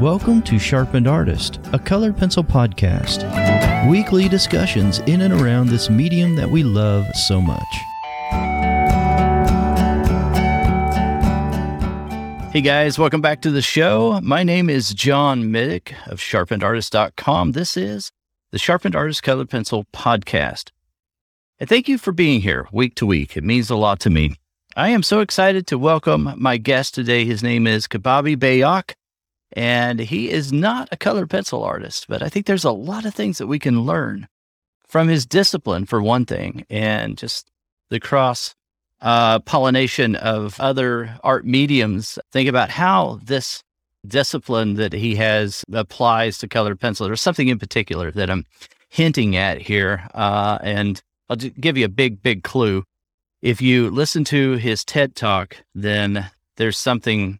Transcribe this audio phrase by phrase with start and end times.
[0.00, 3.22] Welcome to Sharpened Artist, a colored pencil podcast.
[3.88, 7.62] Weekly discussions in and around this medium that we love so much.
[12.52, 14.18] Hey guys, welcome back to the show.
[14.20, 17.52] My name is John Middick of sharpenedartist.com.
[17.52, 18.10] This is
[18.50, 20.70] the Sharpened Artist Colored Pencil podcast.
[21.60, 23.36] And thank you for being here week to week.
[23.36, 24.34] It means a lot to me.
[24.76, 27.24] I am so excited to welcome my guest today.
[27.24, 28.94] His name is Cbabi Bayoc,
[29.52, 33.14] and he is not a colored pencil artist, but I think there's a lot of
[33.14, 34.28] things that we can learn
[34.86, 37.50] from his discipline, for one thing, and just
[37.90, 38.54] the cross
[39.00, 42.18] uh, pollination of other art mediums.
[42.32, 43.62] Think about how this
[44.06, 47.06] discipline that he has applies to colored pencil.
[47.06, 48.44] There's something in particular that I'm
[48.88, 52.84] hinting at here, uh, and I'll give you a big, big clue
[53.44, 57.38] if you listen to his TED talk, then there's something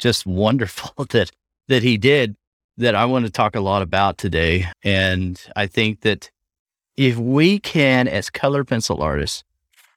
[0.00, 1.30] just wonderful that
[1.68, 2.36] that he did
[2.76, 4.66] that I want to talk a lot about today.
[4.82, 6.30] And I think that
[6.96, 9.44] if we can, as color pencil artists,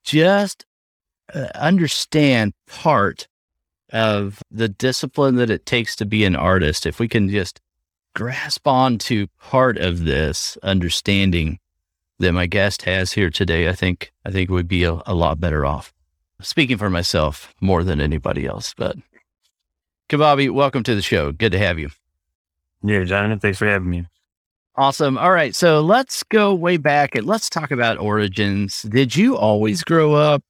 [0.04, 0.66] just
[1.34, 3.28] uh, understand part
[3.92, 7.62] of the discipline that it takes to be an artist, if we can just
[8.14, 11.60] grasp on to part of this understanding,
[12.20, 15.40] that my guest has here today, I think I think we'd be a, a lot
[15.40, 15.94] better off.
[16.42, 18.96] Speaking for myself more than anybody else, but
[20.10, 21.34] Cbabi, welcome to the show.
[21.34, 21.90] Good to have you.
[22.82, 24.06] Yeah, Jonathan, thanks for having me.
[24.76, 25.18] Awesome.
[25.18, 28.84] All right, so let's go way back and let's talk about origins.
[28.84, 30.44] Did you always grow up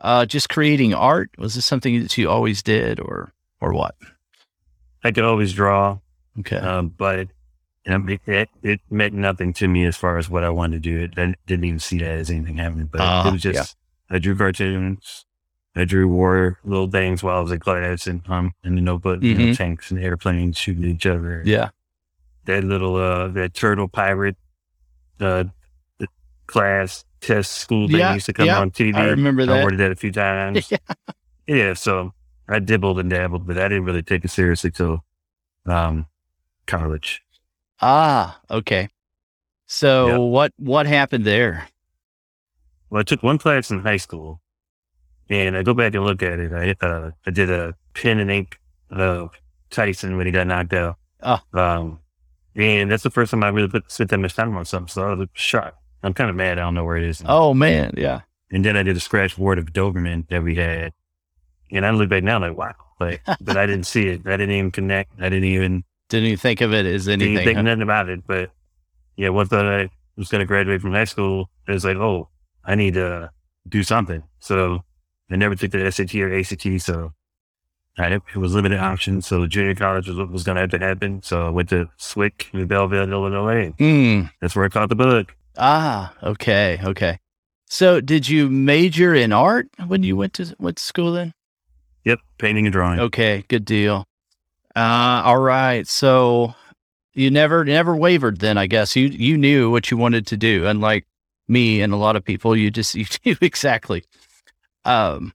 [0.00, 1.30] uh, just creating art?
[1.38, 3.94] Was this something that you always did, or or what?
[5.04, 5.98] I could always draw.
[6.40, 7.28] Okay, um, but
[7.84, 10.90] you know, it, it, meant nothing to me as far as what I wanted to
[10.90, 11.04] do.
[11.04, 13.76] It, I didn't even see that as anything happening, but uh, it was just,
[14.10, 14.16] yeah.
[14.16, 15.26] I drew cartoons.
[15.76, 19.20] I drew war little things while I was in class and um in the notebook,
[19.20, 19.40] mm-hmm.
[19.40, 21.42] you know, tanks and airplanes shooting each other.
[21.44, 21.70] Yeah.
[22.46, 24.36] That little uh that turtle pirate
[25.20, 25.44] uh
[26.46, 28.94] class test school thing yeah, used to come yeah, on TV.
[28.94, 29.58] I remember that.
[29.58, 30.70] I ordered that a few times.
[30.70, 30.78] yeah.
[31.46, 32.12] yeah, so
[32.48, 35.04] I dibbled and dabbled, but I didn't really take it seriously till
[35.66, 36.06] um
[36.66, 37.22] college.
[37.80, 38.88] Ah, okay.
[39.66, 40.20] So yep.
[40.20, 41.68] what what happened there?
[42.88, 44.40] Well, I took one class in high school,
[45.28, 46.52] and I go back and look at it.
[46.52, 48.58] I uh, I did a pen and ink
[48.90, 49.30] of
[49.70, 50.96] Tyson when he got knocked out.
[51.22, 51.40] Oh.
[51.52, 52.00] Um,
[52.54, 54.88] and that's the first time I really put spent that much time on something.
[54.88, 55.78] So I was shocked.
[56.02, 56.58] I'm kind of mad.
[56.58, 57.22] I don't know where it is.
[57.22, 57.38] Now.
[57.38, 58.20] Oh man, yeah.
[58.50, 60.92] And then I did a scratch board of Doberman that we had,
[61.72, 64.26] and I look back now like wow, like but I didn't see it.
[64.26, 65.12] I didn't even connect.
[65.20, 67.34] I didn't even didn't even think of it as anything.
[67.34, 67.62] Didn't think huh?
[67.62, 68.26] nothing about it.
[68.26, 68.50] But
[69.16, 72.28] yeah, once I was going to graduate from high school, it was like, oh,
[72.64, 73.30] I need to
[73.68, 74.22] do something.
[74.40, 74.84] So
[75.30, 76.80] I never took the SAT or ACT.
[76.80, 77.12] So
[77.98, 79.26] I, it was limited options.
[79.26, 81.22] So junior college was, was going to have to happen.
[81.22, 83.72] So I went to SWIC in Belleville, Illinois.
[83.78, 84.30] Mm.
[84.40, 85.32] That's where I caught the bug.
[85.56, 86.78] Ah, okay.
[86.84, 87.18] Okay.
[87.68, 91.32] So did you major in art when you went to went to school then?
[92.04, 93.00] Yep, painting and drawing.
[93.00, 94.06] Okay, good deal.
[94.76, 95.86] Uh, all right.
[95.88, 96.54] So
[97.14, 98.94] you never never wavered then, I guess.
[98.94, 101.06] You you knew what you wanted to do, unlike
[101.48, 102.54] me and a lot of people.
[102.56, 104.04] You just you knew exactly.
[104.86, 105.32] Um,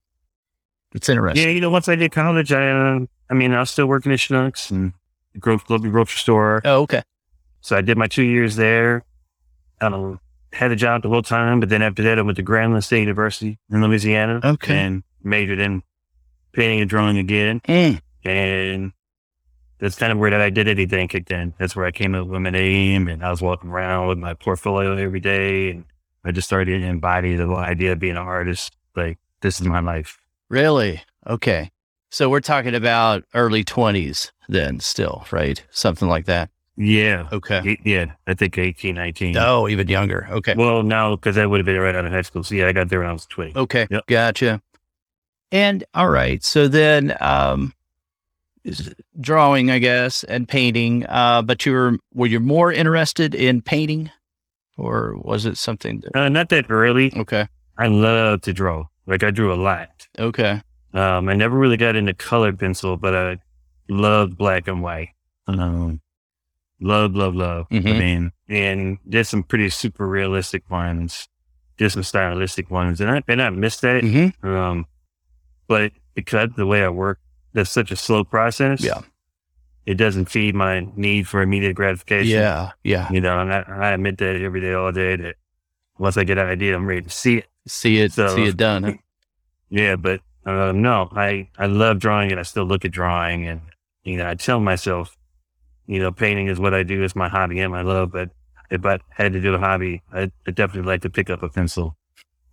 [0.94, 1.44] it's interesting.
[1.44, 4.12] Yeah, you know, once I did college, I uh, I mean, I was still working
[4.12, 4.94] at Schnucks and
[5.40, 6.62] growth global grocery store.
[6.66, 7.04] Oh, okay.
[7.62, 9.06] So I did my two years there.
[9.80, 10.20] Um,
[10.54, 13.02] had a job the whole time, but then after that, I went to Grambling State
[13.02, 14.42] University in Louisiana.
[14.44, 14.78] Okay.
[14.78, 15.84] And majored in
[16.54, 17.62] painting and drawing again.
[17.62, 18.02] Mm.
[18.24, 18.92] And
[19.80, 21.54] that's kind of where that identity thing kicked in.
[21.58, 24.34] That's where I came up with my name and I was walking around with my
[24.34, 25.86] portfolio every day and
[26.24, 28.76] I just started to embody the whole idea of being an artist.
[28.96, 30.18] Like this is my life.
[30.50, 31.02] Really?
[31.28, 31.72] Okay.
[32.10, 35.64] So we're talking about early twenties then still, right?
[35.72, 36.50] Something like that.
[36.78, 37.28] Yeah.
[37.32, 37.78] Okay.
[37.84, 38.14] Yeah.
[38.28, 39.38] I think 18, 19.
[39.38, 40.28] Oh, even younger.
[40.32, 40.56] Okay.
[40.58, 42.44] Well, no, because I would have been right out of high school.
[42.44, 43.54] So yeah, I got there when I was 20.
[43.56, 43.88] Okay.
[43.90, 44.08] Yep.
[44.08, 44.62] Gotcha.
[45.52, 46.44] And all right.
[46.44, 47.74] So then, um,
[49.20, 51.06] drawing, I guess, and painting.
[51.08, 54.12] Uh, but you were were you more interested in painting,
[54.78, 56.02] or was it something?
[56.02, 56.16] That...
[56.16, 57.14] Uh, not that early.
[57.16, 57.48] Okay.
[57.78, 58.86] I love to draw.
[59.08, 60.08] Like I drew a lot.
[60.18, 60.62] Okay.
[60.94, 63.38] Um, I never really got into colored pencil, but I
[63.90, 65.10] loved black and white.
[65.48, 66.02] Um,
[66.80, 67.70] love, love, love.
[67.70, 67.88] Mm-hmm.
[67.88, 71.28] I mean, and did some pretty super realistic ones,
[71.78, 74.04] did some stylistic ones, and I and I missed that.
[74.04, 74.48] Mm-hmm.
[74.48, 74.86] Um,
[75.68, 77.20] but because the way I work,
[77.54, 78.84] that's such a slow process.
[78.84, 79.02] Yeah.
[79.86, 82.38] It doesn't feed my need for immediate gratification.
[82.38, 82.72] Yeah.
[82.84, 83.12] Yeah.
[83.12, 85.36] You know, and I, I admit that every day, all day that
[86.02, 87.48] once I get an idea, I'm ready to see it.
[87.68, 88.84] See it, so, see it done.
[88.84, 88.94] Huh?
[89.70, 89.96] Yeah.
[89.96, 93.62] But uh, no, I, I love drawing and I still look at drawing and,
[94.04, 95.16] you know, I tell myself
[95.88, 97.04] you know, painting is what I do.
[97.04, 98.14] It's my hobby and my love.
[98.14, 98.30] But
[98.70, 101.50] if I had to do a hobby, I'd, I'd definitely like to pick up a
[101.50, 101.98] pencil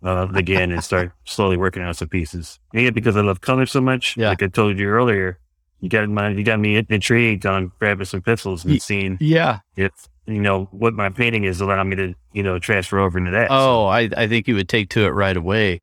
[0.03, 2.59] uh, again and start slowly working on some pieces.
[2.73, 4.17] Yeah, because I love color so much.
[4.17, 4.29] Yeah.
[4.29, 5.39] Like I told you earlier,
[5.79, 9.59] you got my, you got me intrigued on grabbing some pencils and seeing Yeah.
[9.77, 9.91] if
[10.29, 13.47] you know what my painting is allowing me to you know transfer over into that.
[13.49, 15.81] Oh, I, I think you would take to it right away.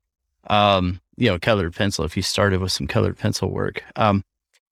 [0.49, 3.83] Um, you know, colored pencil, if you started with some colored pencil work.
[3.97, 4.23] Um,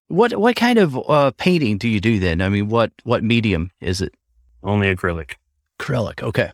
[0.08, 2.42] what, what kind of, uh, painting do you do then?
[2.42, 4.14] I mean, what, what medium is it?
[4.62, 5.34] only acrylic.
[5.78, 6.22] Acrylic.
[6.22, 6.50] Okay.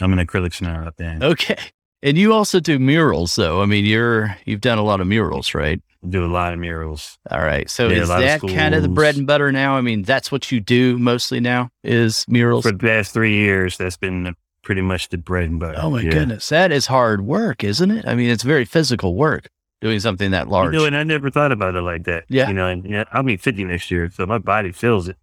[0.00, 1.18] I'm an acrylic snow up there.
[1.22, 1.58] Okay.
[2.02, 3.62] And you also do murals though.
[3.62, 5.80] I mean, you're, you've done a lot of murals, right?
[6.08, 7.16] Do a lot of murals.
[7.30, 7.70] All right.
[7.70, 9.76] So Yeah, is lot of that kind of the bread and butter now?
[9.76, 12.64] I mean, that's what you do mostly now is murals.
[12.64, 14.34] For the past three years, that's been
[14.64, 15.78] pretty much the bread and butter.
[15.80, 16.10] Oh my Yeah.
[16.10, 16.48] goodness.
[16.48, 18.04] That is hard work, isn't it?
[18.06, 19.48] I mean, it's very physical work
[19.80, 20.74] doing something that You large.
[20.74, 22.24] know, and I never thought about it like that.
[22.28, 22.48] Yeah.
[22.48, 25.16] You know, and yeah, I'll be 50 next year, so my body feels it.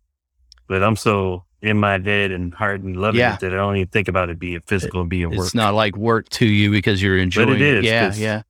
[0.68, 3.34] But I'm so in my head and heart and loving Yeah.
[3.34, 5.40] it that I don't even think about it being physical and being work.
[5.40, 7.86] it's not like work to you because you're enjoying but it is.
[7.86, 8.42] Yeah, Yeah.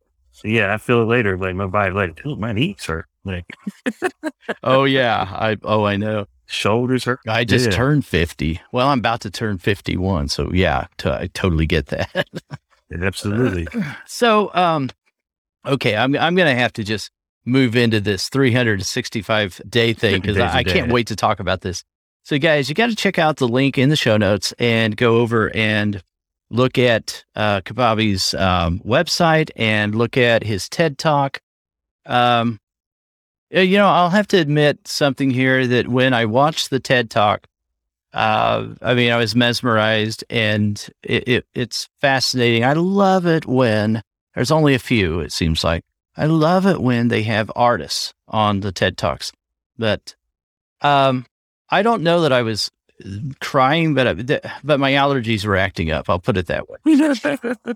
[0.42, 1.38] So, yeah, I feel it later.
[1.38, 3.06] Like my body, like, oh, my knees hurt.
[3.26, 3.46] Like
[4.64, 5.28] Oh yeah.
[5.30, 6.26] I, oh, I know.
[6.48, 7.20] shoulders hurt.
[7.28, 7.72] I just Yeah.
[7.72, 8.62] turned 50.
[8.72, 10.30] Well, I'm about to turn 51.
[10.30, 12.28] So yeah, t- I totally get that.
[13.02, 13.68] Absolutely.
[14.08, 14.90] So, um,
[15.68, 17.12] okay, I'm I'm gonna have to just
[17.46, 20.94] move into this 365 day thing because I, I, can't day.
[20.94, 21.84] wait to talk about this.
[22.24, 25.18] So, guys, you got to check out the link in the show notes and go
[25.18, 26.02] over and
[26.50, 31.42] look at uh, Cbabi's um, website and look at his TED Talk.
[32.06, 32.60] Um,
[33.56, 37.10] uh, you know, I'll have to admit something here that when I watched the TED
[37.10, 37.48] Talk,
[38.14, 42.64] uh, I mean, I was mesmerized and it, it, it's fascinating.
[42.64, 44.02] I love it when
[44.34, 45.84] there's only a few, it seems like.
[46.18, 49.32] I love it when they have artists on the TED Talks.
[49.78, 50.16] But
[50.82, 51.26] um,
[51.70, 52.72] I don't know that I was
[53.40, 56.10] crying, but uh, I, but my allergies were acting up.
[56.10, 56.78] I'll put it that way.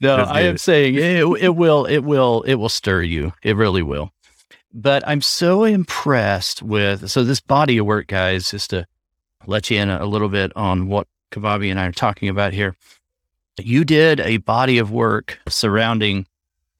[0.00, 3.32] No, I am saying it, it will, it will, it will stir you.
[3.42, 4.12] It really will.
[4.72, 8.50] But I'm so impressed with so this body of work, guys.
[8.50, 8.86] Just to
[9.46, 12.52] let you in a, a little bit on what Cbabi and I are talking about
[12.52, 12.76] here.
[13.58, 16.26] You did a body of work surrounding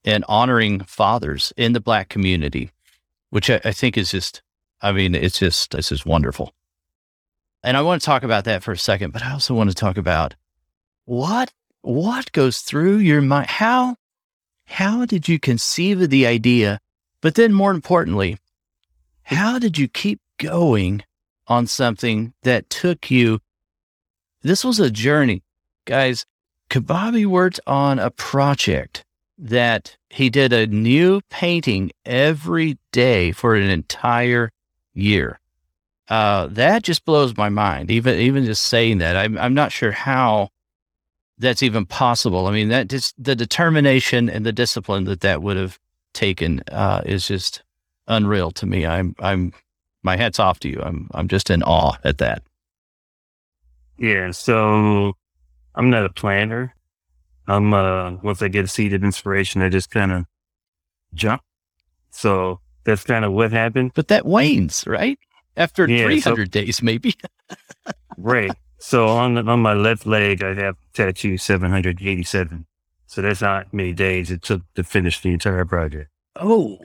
[0.05, 2.71] and honoring fathers in the Black community,
[3.31, 4.41] which I, I think is just,
[4.81, 6.53] I mean, it's just, it's just wonderful.
[7.63, 9.75] And I want to talk about that for a second, but I also want to
[9.75, 10.35] talk about
[11.05, 11.51] what
[11.81, 13.95] what goes through your mind how
[14.65, 16.77] how did you conceive of the idea
[17.21, 18.37] but then more importantly
[19.23, 21.01] how did you keep going
[21.47, 23.39] on something that took you
[24.41, 25.43] this was a journey.
[25.85, 26.25] Guys
[26.69, 29.03] Cbabi worked on a project
[29.37, 34.51] that he did a new painting every day for an entire
[34.93, 35.39] year
[36.09, 39.91] uh, that just blows my mind even even just saying that i'm, I'm not sure
[39.91, 40.49] how
[41.39, 42.47] that's even possible.
[42.47, 45.79] I mean, that just the determination and the discipline that that would have
[46.13, 47.63] taken uh, is just
[48.07, 48.85] unreal to me.
[48.85, 49.53] I'm, I'm,
[50.03, 50.81] my hat's off to you.
[50.83, 52.43] I'm, I'm just in awe at that.
[53.97, 55.13] Yeah, so
[55.75, 56.75] I'm not a planner.
[57.47, 60.25] I'm uh once I get a seed of inspiration, I just kind of
[61.15, 61.41] jump.
[62.11, 63.91] So that's kind of what happened.
[63.95, 65.17] But that wanes, right?
[65.59, 67.13] After Yeah, so- 300 days, maybe.
[68.17, 68.51] Right.
[68.79, 72.65] So on on my left leg, I have tattoo 787.
[73.07, 76.09] So that's not many days it took to finish the entire project.
[76.35, 76.79] Oh,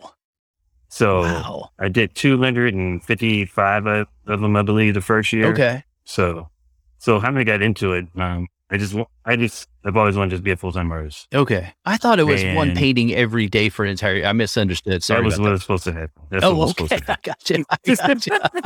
[0.89, 1.71] So wow.
[1.81, 5.53] I did 255 of of them, I believe, the first year.
[5.53, 5.83] Okay.
[6.05, 6.51] So,
[6.99, 10.43] so how many got into it, um, I just, I just, I've always wanted to
[10.43, 11.29] be a full time artist.
[11.35, 11.73] Okay.
[11.85, 14.25] I thought it was one painting every day for an entire.
[14.25, 15.03] I misunderstood.
[15.03, 15.21] Sorry.
[15.21, 15.51] that was what that.
[15.53, 16.23] was supposed to happen.
[16.31, 17.01] That's what Oh, supposed okay.
[17.01, 17.33] to happen.
[17.33, 17.65] I got you.
[17.71, 18.63] I got you.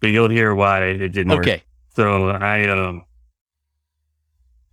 [0.00, 1.40] But you'll hear why it didn't work.
[1.46, 1.62] okay.
[1.96, 3.04] So I, um,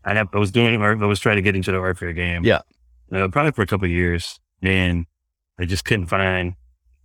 [0.04, 2.14] I have, I was doing art, I was trying to get into the art fair
[2.14, 2.44] game.
[2.44, 2.62] Yeah.
[3.12, 4.40] Uh, probably for a couple of years.
[4.62, 5.06] And
[5.60, 6.56] I just couldn't find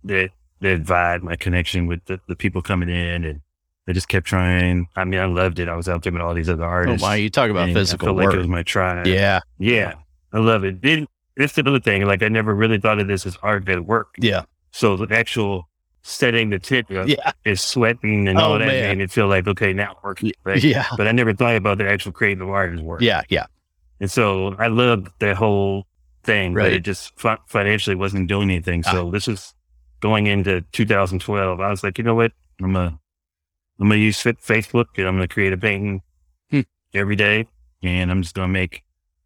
[0.03, 0.31] that,
[0.61, 3.23] that vibe, my connection with the, the people coming in.
[3.23, 3.41] And
[3.87, 4.87] I just kept trying.
[4.95, 5.69] I mean, I loved it.
[5.69, 7.01] I was out there with all these other Oh, artists.
[7.01, 7.15] my.
[7.15, 8.25] You talk about and I physical felt work.
[8.27, 9.07] like it was my tribe.
[9.07, 9.39] yeah.
[9.59, 9.93] Yeah.
[10.33, 10.81] I love it.
[10.81, 12.05] Then it's the other thing.
[12.05, 14.15] Like I never really thought of this as art at work.
[14.19, 14.43] Yeah.
[14.71, 15.69] So the actual
[16.03, 17.31] setting the tent up Yeah.
[17.45, 18.97] is sweating and Oh, all that man.
[18.97, 20.31] made it feel like, okay, now it's working.
[20.43, 20.61] Right?
[20.63, 20.85] Yeah.
[20.97, 23.01] But I never thought about the actual creative art as work.
[23.01, 23.21] Yeah.
[23.29, 23.45] Yeah.
[23.99, 25.85] And so I loved that whole
[26.23, 26.73] thing, but Right.
[26.73, 26.75] Ah.
[26.75, 28.83] it just fi- financially wasn't doing anything.
[28.83, 29.53] So this is
[30.01, 31.59] going into 2012.
[31.61, 32.31] I was like, you know what?
[32.61, 32.99] I'm gonna,
[33.79, 36.01] I'm gonna use Facebook and I'm gonna create a painting
[36.51, 36.61] Hmm.
[36.93, 37.47] every day.
[37.83, 38.83] And I'm just gonna make,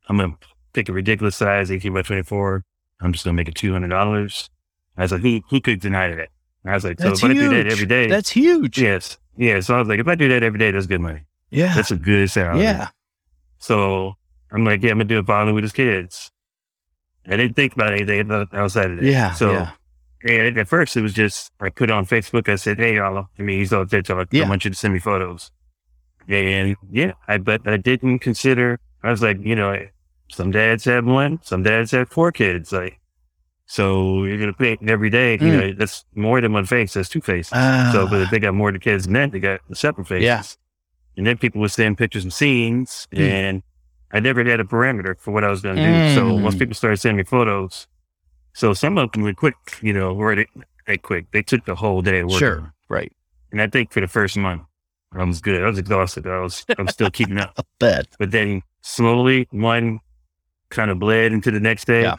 [0.10, 0.36] I'm gonna
[0.74, 2.63] pick a ridiculous size, 18 by 24.
[3.01, 4.50] I'm just gonna make it $200.
[4.98, 6.29] I was like, who, who could deny that?
[6.65, 8.77] I was like, That's so if I do that every day, That's huge.
[8.79, 9.60] yes, yeah.
[9.62, 11.22] So I was like, if I do that every day, that's good money.
[11.50, 11.74] Yeah.
[11.74, 12.62] That's a good salary.
[12.62, 12.89] yeah.
[13.58, 14.15] So
[14.51, 16.29] I'm like, yeah, I'm gonna do it following with his kids.
[17.27, 19.05] I didn't think about anything outside of that.
[19.05, 19.31] Yeah.
[19.34, 19.72] So yeah.
[20.24, 22.50] And at first it was just I put it on Facebook.
[22.50, 24.28] I said, hey y'all, I mean he's on TikTok.
[24.32, 24.46] Yeah.
[24.46, 25.51] I want you to send me photos.
[26.28, 28.80] And yeah, I but I didn't consider.
[29.04, 29.75] I was like, you know,
[30.32, 32.72] some dads have one, some dads have four kids.
[32.72, 33.00] Like,
[33.66, 35.34] so you're gonna paint every day.
[35.34, 35.60] You Mm.
[35.60, 36.94] know, that's more than one face.
[36.94, 37.51] That's two faces.
[37.56, 37.90] Ah.
[37.94, 40.25] so, but if they got more than kids than that, they got a separate faces.
[40.25, 40.44] Yeah.
[41.18, 43.20] And then people would send pictures and scenes, Mm.
[43.30, 43.63] and
[44.13, 46.16] I never had a parameter for what I was going to do.
[46.16, 46.44] So Mm.
[46.44, 47.88] once people started sending me photos,
[48.53, 50.48] so some of them were quick, you know, or they,
[50.88, 51.31] they quick.
[51.31, 52.39] They took the whole day of work.
[52.39, 52.74] Sure.
[52.89, 53.12] Right.
[53.51, 54.63] And I think for the first month,
[55.13, 55.62] I was good.
[55.63, 56.25] I was exhausted.
[56.27, 57.65] I was, I'm still keeping up.
[57.79, 60.00] But then slowly, one
[60.70, 62.03] kind of bled into the next day.
[62.03, 62.15] Yeah.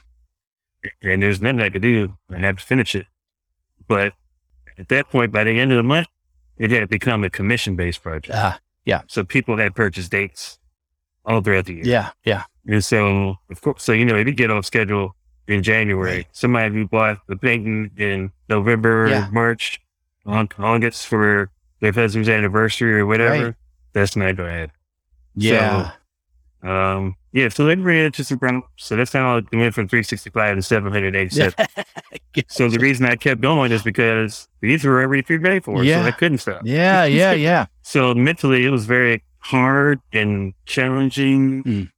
[1.02, 2.16] And there's nothing I could do.
[2.30, 3.06] I had to finish it.
[3.88, 4.12] But
[4.78, 6.08] at that point, by the end of the month,
[6.58, 8.34] it had become a commission based project.
[8.36, 10.58] Ah, yeah So people had purchased dates
[11.24, 11.84] all throughout the year.
[11.84, 12.10] yeah.
[12.24, 12.44] Yeah.
[12.66, 15.16] And so, of course, so, you know, if you get off schedule
[15.48, 16.26] in January, Right.
[16.32, 19.28] somebody who bought the painting in November, Yeah.
[19.32, 19.80] March,
[20.24, 23.54] on August for their husband's anniversary or whatever, Right.
[23.92, 24.70] that's not happen.
[25.34, 25.92] Yeah.
[26.62, 30.62] Um, yeah, so they ran just around, so that's how it went from 365 to
[30.62, 31.66] 787.
[32.48, 36.00] So the reason I kept going is because these were already pre-paid for, Yeah.
[36.02, 36.62] so I couldn't stop.
[36.64, 37.04] yeah.
[37.20, 37.32] Yeah.
[37.32, 37.66] Yeah.
[37.82, 41.62] So mentally, it was very hard and challenging.
[41.64, 41.90] Mm.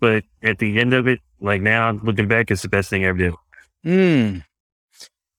[0.00, 3.08] But at the end of it, like now looking back, it's the best thing I
[3.08, 3.34] ever did.
[3.84, 4.44] Mm.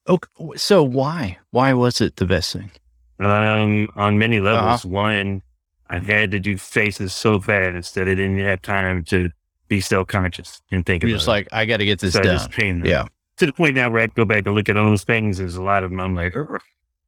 [0.07, 0.27] Okay.
[0.57, 1.37] So why?
[1.51, 2.71] Why was it the best thing?
[3.19, 4.51] Um, on many Uh-huh.
[4.51, 4.85] levels.
[4.85, 5.41] One,
[5.89, 9.29] I had to do faces so fast that I didn't have time to
[9.67, 11.31] be self conscious and think You're about just it.
[11.31, 12.83] like, I got to get this so done.
[12.85, 13.05] Yeah.
[13.37, 15.55] To the point now where I go back and look at all those things, there's
[15.55, 15.99] a lot of them.
[15.99, 16.61] I'm like, "Ugh,"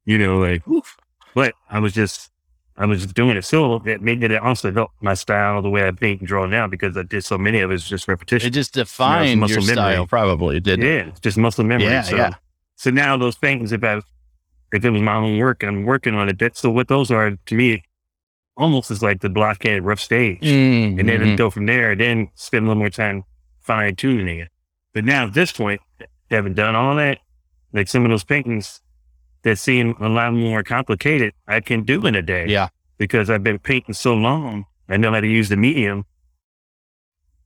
[0.04, 0.96] you know, like, oof.
[1.34, 2.30] but I was just,
[2.76, 3.44] I was doing it.
[3.44, 6.66] So that made it also helped my style, the way I paint and draw now,
[6.66, 8.48] because I did so many of it, it's just repetition.
[8.48, 9.94] It just defined muscle your memory.
[9.94, 10.66] style, probably, it?
[10.66, 11.86] Yeah, it's just muscle memory.
[11.86, 12.34] Yeah, so, yeah.
[12.76, 14.00] so now those things, if I,
[14.72, 17.12] if it was my own work and I'm working on it, that's so what those
[17.12, 17.84] are to me,
[18.56, 20.40] almost is like the blockhead rough stage.
[20.40, 21.36] Mm, And then mhm.
[21.36, 23.24] go from there, then spend a little more time
[23.60, 24.48] fine tuning it.
[24.92, 25.80] But now at this point,
[26.30, 27.18] having done all that,
[27.72, 28.80] like some of those paintings
[29.44, 32.68] that seem a lot more complicated, I can do in a day yeah.
[32.98, 34.64] because I've been painting so long.
[34.88, 36.04] I know how to use the medium.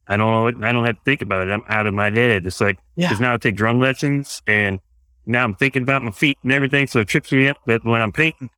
[0.06, 0.58] I don't.
[0.58, 0.66] Know.
[0.66, 1.50] I don't have to think about it.
[1.52, 2.46] I'm out of my head.
[2.46, 3.08] It's like Yeah.
[3.08, 4.80] because now I take drum lessons, and
[5.26, 6.86] now I'm thinking about my feet and everything.
[6.86, 7.58] So it trips me up.
[7.66, 8.48] But when I'm painting,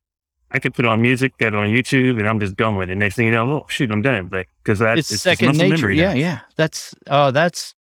[0.51, 2.89] I can put on music, get on YouTube, and I'm just going.
[2.89, 4.29] And next thing you know, oh shoot, I'm done.
[4.63, 5.91] Because that It's, second nature.
[5.91, 6.09] Yeah.
[6.09, 6.19] now.
[6.19, 6.39] Yeah.
[6.55, 7.75] That's, oh, that's,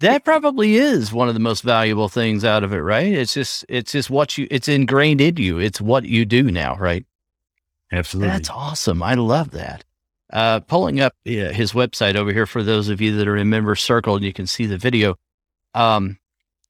[0.00, 3.12] that probably is one of the most valuable things out of it, right?
[3.12, 5.58] It's just, it's just what you, it's ingrained in you.
[5.58, 7.04] It's what you do now, right?
[7.90, 8.30] Absolutely.
[8.30, 9.02] That's awesome.
[9.02, 9.84] I love that.
[10.32, 13.48] Uh, pulling up uh, his website over here for those of you that are in
[13.48, 15.16] member circle and you can see the video.
[15.74, 16.18] Um,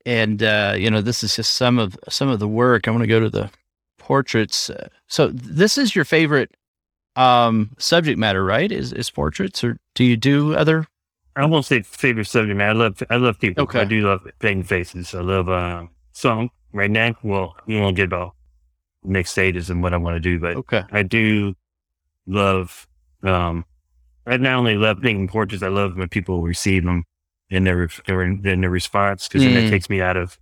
[0.07, 2.87] and, uh, you know, this is just some of, some of the work.
[2.87, 3.51] I want to go to the
[3.99, 4.71] portraits.
[4.71, 6.55] Uh, so this is your favorite,
[7.17, 8.71] um, subject matter, right?
[8.71, 10.87] Is, is portraits or do you do other?
[11.39, 12.69] I won't say favorite subject man.
[12.71, 13.65] I love I love people.
[13.65, 13.81] Okay.
[13.81, 15.15] I do love painting faces.
[15.15, 17.15] I love um song right now.
[17.23, 18.35] Well, we won't get about
[19.05, 20.83] next stages and what I want to do, but Okay.
[20.91, 21.55] I do
[22.27, 22.87] love
[23.23, 23.65] um
[24.27, 27.05] I not only love painting portraits, I love when people receive them
[27.51, 29.67] in their in, their response because then Mm.
[29.67, 30.39] it takes me out of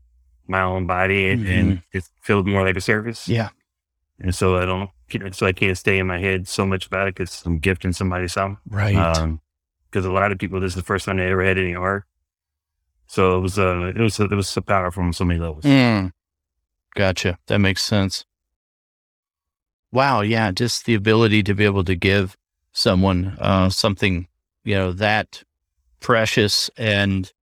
[0.49, 3.29] my own body and, and it feels more like a service.
[3.29, 3.51] Yeah.
[4.19, 7.15] And so I don't, so I can't stay in my head so much about it
[7.17, 8.57] because I'm gifting somebody something.
[8.71, 8.95] Right.
[8.97, 9.41] Um,
[9.91, 12.05] because a lot of people, this is the first time they ever had any art.
[13.07, 15.65] So it was, uh, it was, it was so powerful on so many levels.
[15.65, 16.13] Mm.
[16.95, 17.39] Gotcha.
[17.47, 18.25] That makes sense.
[19.93, 20.23] Wow.
[20.23, 20.51] Yeah.
[20.51, 22.37] Just the ability to be able to give
[22.73, 24.27] someone uh, something,
[24.65, 25.45] you know, that
[26.01, 27.33] precious and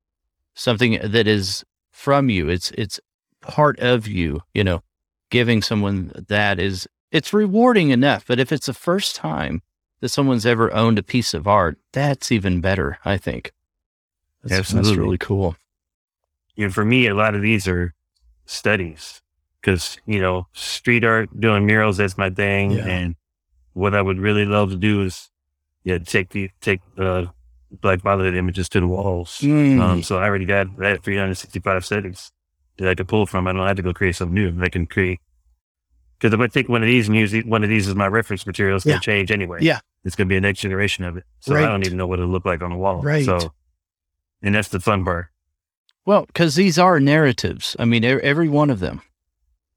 [0.54, 2.48] something that is from you.
[2.48, 3.00] It's, it's
[3.40, 4.82] part of you, you know,
[5.30, 8.26] giving someone that is, it's rewarding enough.
[8.26, 9.62] But if it's the first time
[10.04, 13.52] that someone's ever owned a piece of art, that's even better, I think.
[14.42, 15.02] That's, that's Absolutely.
[15.02, 15.56] really cool.
[16.58, 17.94] And for me, a lot of these are
[18.44, 19.22] studies
[19.62, 22.72] because, you know, street art, doing murals, that's my thing.
[22.72, 22.84] Yeah.
[22.84, 23.16] And
[23.72, 25.30] what I would really love to do is,
[25.84, 27.30] yeah, take the, take the
[27.70, 29.38] black violet images to the walls.
[29.40, 29.80] Mm.
[29.80, 32.30] Um, so I already got that 365 settings
[32.76, 33.46] that I could pull from.
[33.46, 34.62] I don't have to go create something new.
[34.62, 35.20] I can create.
[36.18, 38.46] Because if I take one of these and use one of these as my reference
[38.46, 38.98] material, it's going Yeah.
[39.00, 39.60] to change anyway.
[39.62, 39.80] Yeah.
[40.04, 41.24] It's going to be a next generation of it.
[41.40, 43.00] So I don't even know what it'll look like on the wall.
[43.00, 43.24] Right.
[43.24, 43.54] So,
[44.42, 45.28] and that's the fun part.
[46.04, 47.74] Well, because these are narratives.
[47.78, 49.00] I mean, every one of them.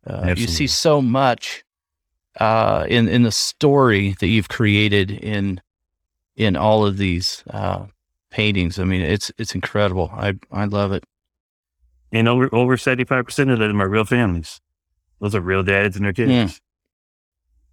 [0.06, 1.64] Uh, you see so much
[2.40, 5.62] uh, in in the story that you've created in
[6.36, 7.86] in all of these uh,
[8.30, 8.80] paintings.
[8.80, 10.10] I mean, it's it's incredible.
[10.14, 11.04] I I love it.
[12.12, 14.62] And over over seventy five percent of them are real families.
[15.20, 16.54] Those are real dads and their kids.
[16.54, 16.58] Hmm.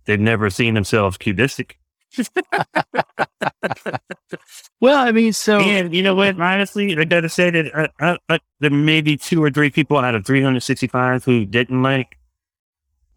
[0.07, 1.79] They've never seen themselves cubistic.
[4.81, 6.39] Well, I mean, so And you know what?
[6.41, 9.97] Honestly, I gotta say that uh, uh, uh, there may be two or three people
[9.99, 12.19] out of 365 who didn't like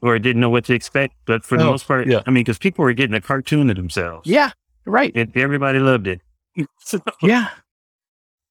[0.01, 1.15] or didn't know what to expect.
[1.25, 2.22] But for the Oh, most part, yeah.
[2.25, 4.27] I mean, because people were getting a cartoon of themselves.
[4.29, 4.51] yeah,
[4.86, 5.12] right.
[5.15, 6.22] And everybody loved it.
[6.79, 7.50] So- Yeah.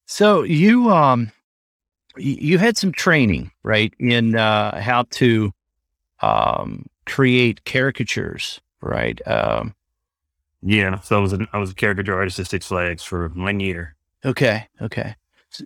[0.07, 1.33] So you um
[2.19, 5.53] you had some training, right, in uh how to
[6.21, 9.21] um create caricatures, right?
[9.27, 9.75] Um
[10.67, 11.01] yeah.
[11.01, 13.97] So I was, a, I was a caricature artist at Six Flags for one year.
[14.25, 15.15] okay, okay.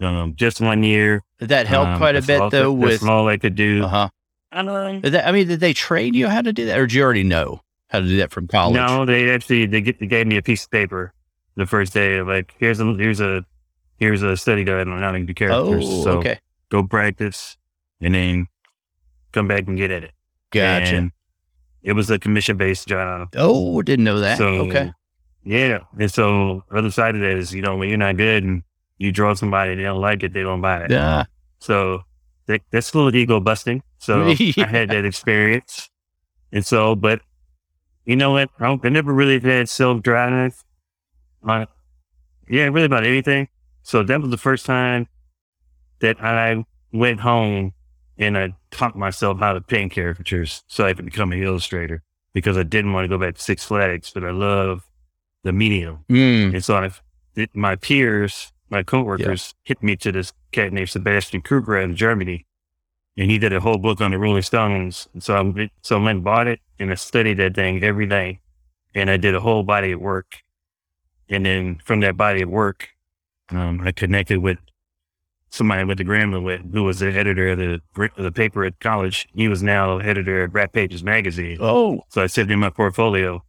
[0.01, 1.23] Um, just one year.
[1.41, 3.83] Did that help Um, quite a bit all- though with all I could do.
[3.85, 4.09] uh-huh.
[4.53, 5.01] I know.
[5.01, 7.03] Did that- I mean, did they train you how to do that or did you
[7.03, 8.75] already know how to do that from college?
[8.77, 11.13] No, they actually they, get, they gave me a piece of paper
[11.57, 12.19] the first day.
[12.19, 13.45] of Like here's a here's a
[13.99, 15.85] here's a study guide on how to do characters.
[15.89, 16.39] Oh, so okay.
[16.69, 17.57] go practice,
[18.01, 18.47] and then
[19.33, 20.13] come back and get at it.
[20.53, 20.97] Gotcha.
[20.97, 21.13] And
[21.83, 23.29] it was a commission based job.
[23.37, 24.39] oh, didn't know that.
[24.39, 24.93] So okay.
[25.45, 28.45] yeah, and so the other side of that is you know when you're not good
[28.45, 28.63] and
[28.99, 30.91] you draw somebody and they don't like it, they don't buy it.
[30.91, 31.25] Yeah.
[31.61, 32.03] So
[32.47, 33.83] that, that's a little ego busting.
[33.99, 34.53] So Yeah.
[34.65, 35.89] I had that experience.
[36.53, 37.21] And so, but
[38.05, 38.51] you know what?
[38.59, 40.63] I, don't- I never really had self drive.
[41.47, 41.65] Uh,
[42.49, 43.49] yeah, really about anything.
[43.83, 45.07] So that was the first time
[46.01, 47.73] that I went home
[48.19, 52.57] and I taught myself how to paint caricatures so I could become an illustrator because
[52.57, 54.89] I didn't want to go back to Six Flags, but I love
[55.43, 56.05] the medium.
[56.09, 56.55] Mm.
[56.55, 56.91] And so I,
[57.35, 62.47] it, my peers, my coworkers, hit me to this cat named Sebastian Kruger in Germany,
[63.17, 65.09] and he did a whole book on the Rolling Stones.
[65.13, 68.07] And so I so I went and bought it, and I studied that thing every
[68.07, 68.41] day,
[68.95, 70.43] and I did a whole body of work.
[71.29, 72.89] And then from that body of work,
[73.51, 74.59] um, I connected with
[75.51, 77.81] somebody I went to Grambling with, who was the editor of the
[78.17, 79.29] of the paper at college.
[79.35, 81.59] He was now editor at Rap Pages magazine.
[81.61, 83.45] Oh, So I sent him my portfolio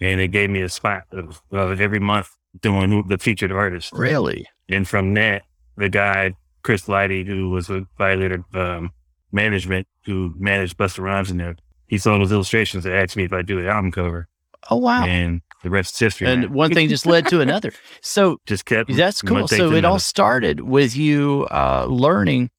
[0.00, 2.28] and they gave me a spot of, of every month
[2.60, 3.92] doing the featured artist.
[3.92, 4.46] really?
[4.68, 5.42] And from that,
[5.76, 8.90] the guy, Chris Lighty, who was a violator um,
[9.32, 13.32] management, who managed Busta Rhymes in there, he saw those illustrations and asked me if
[13.32, 14.28] I'd do the album cover.
[14.70, 15.04] Oh, wow.
[15.04, 16.28] And the rest is history.
[16.28, 16.52] And man.
[16.52, 17.72] one thing just led to another.
[18.02, 18.94] So just kept.
[18.94, 19.48] That's cool.
[19.48, 22.50] So it all started with you uh, learning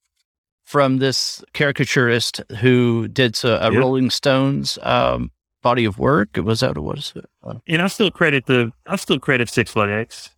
[0.64, 3.80] from this caricaturist who did so, a Yep.
[3.80, 5.30] Rolling Stones um,
[5.62, 6.30] body of work.
[6.36, 7.24] It was that what was it?
[7.42, 10.30] Uh, And I still credit the, I still credit Six Flags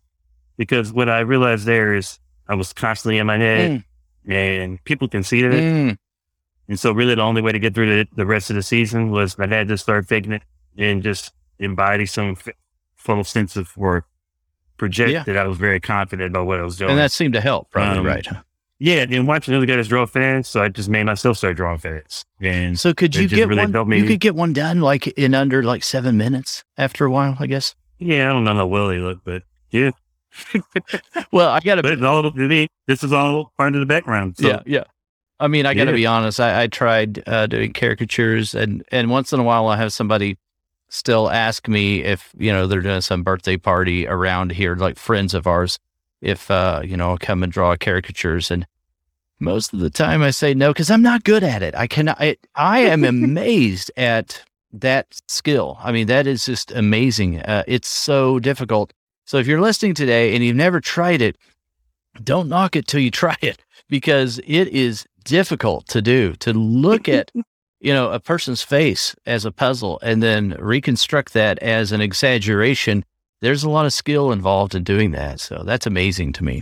[0.57, 3.83] because what I realized there is I was constantly in my head
[4.27, 5.51] and people can see that.
[5.51, 5.97] mm,
[6.67, 9.09] And so really the only way to get through the, the rest of the season
[9.09, 10.43] was I had to start faking it
[10.77, 12.49] and just embody some f-
[12.95, 14.05] full sense of or
[14.77, 15.23] project Yeah.
[15.23, 16.91] that I was very confident about what I was doing.
[16.91, 18.25] and that seemed to help, probably, Um, right?
[18.79, 22.23] yeah, and watching other guys draw fans, so I just made myself start drawing fans.
[22.41, 23.91] And So could you get really one?
[23.91, 27.47] You could get one done like in under like seven minutes after a while, I
[27.47, 27.75] guess.
[27.97, 29.91] yeah, I don't know how well they look, but yeah.
[31.31, 33.85] Well, I got to But it's all, I mean, this is all part of the
[33.85, 34.37] background.
[34.37, 34.83] So yeah, yeah.
[35.39, 35.95] I mean, I got to Yeah.
[35.95, 36.39] be honest.
[36.39, 40.37] I, I tried uh, doing caricatures, and and once in a while, I have somebody
[40.89, 45.33] still ask me if you know they're doing some birthday party around here, like friends
[45.33, 45.79] of ours,
[46.21, 48.67] if uh, you know come and draw caricatures, and
[49.39, 51.75] most of the time I say no because I'm not good at it.
[51.75, 52.19] I cannot.
[52.19, 55.77] I, I am amazed at that skill.
[55.81, 57.39] I mean, that is just amazing.
[57.39, 58.93] Uh, it's so difficult.
[59.25, 61.37] So if you're listening today and you've never tried it,
[62.23, 67.07] don't knock it till you try it because it is difficult to do to look
[67.07, 67.31] at
[67.79, 73.03] you know a person's face as a puzzle and then reconstruct that as an exaggeration
[73.41, 76.61] there's a lot of skill involved in doing that so that's amazing to me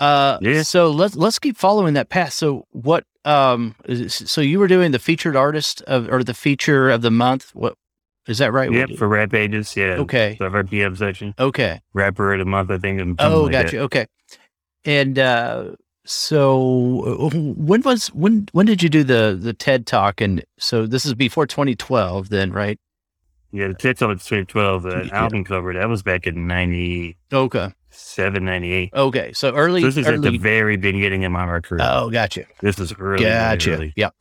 [0.00, 0.62] uh Yeah.
[0.62, 4.92] so let's let's keep following that path so what um is, so you were doing
[4.92, 7.74] the featured artist of or the feature of the month what
[8.26, 9.96] is that right Yep, What- for rap pages, yeah.
[10.04, 13.00] okay So our PM section, okay rapper of the month, I think.
[13.20, 13.72] Oh, like got that.
[13.72, 13.80] you.
[13.82, 14.06] Okay.
[14.84, 15.72] And uh,
[16.06, 20.20] so, uh, when was when when did you do the the TED talk?
[20.20, 22.78] And so this is before 2012, then, right?
[23.52, 25.16] Yeah, the TED Talk was 2012, the Yeah.
[25.22, 27.16] album cover, that was back in 90.
[27.32, 27.72] Okay.
[28.18, 28.90] 98.
[28.92, 29.32] Okay.
[29.32, 29.80] So early.
[29.80, 31.80] So this is at the very beginning of my career.
[31.82, 32.44] oh, gotcha.
[32.60, 33.24] this is early.
[33.24, 33.72] Gotcha.
[33.74, 33.92] early.
[33.96, 34.14] Yep.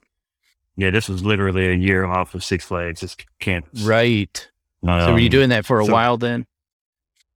[0.78, 3.02] Yeah, this was literally a year off of Six Flags.
[3.02, 3.82] This campus.
[3.82, 4.50] Right.
[4.84, 6.46] So were you Um, doing that for a so- while then?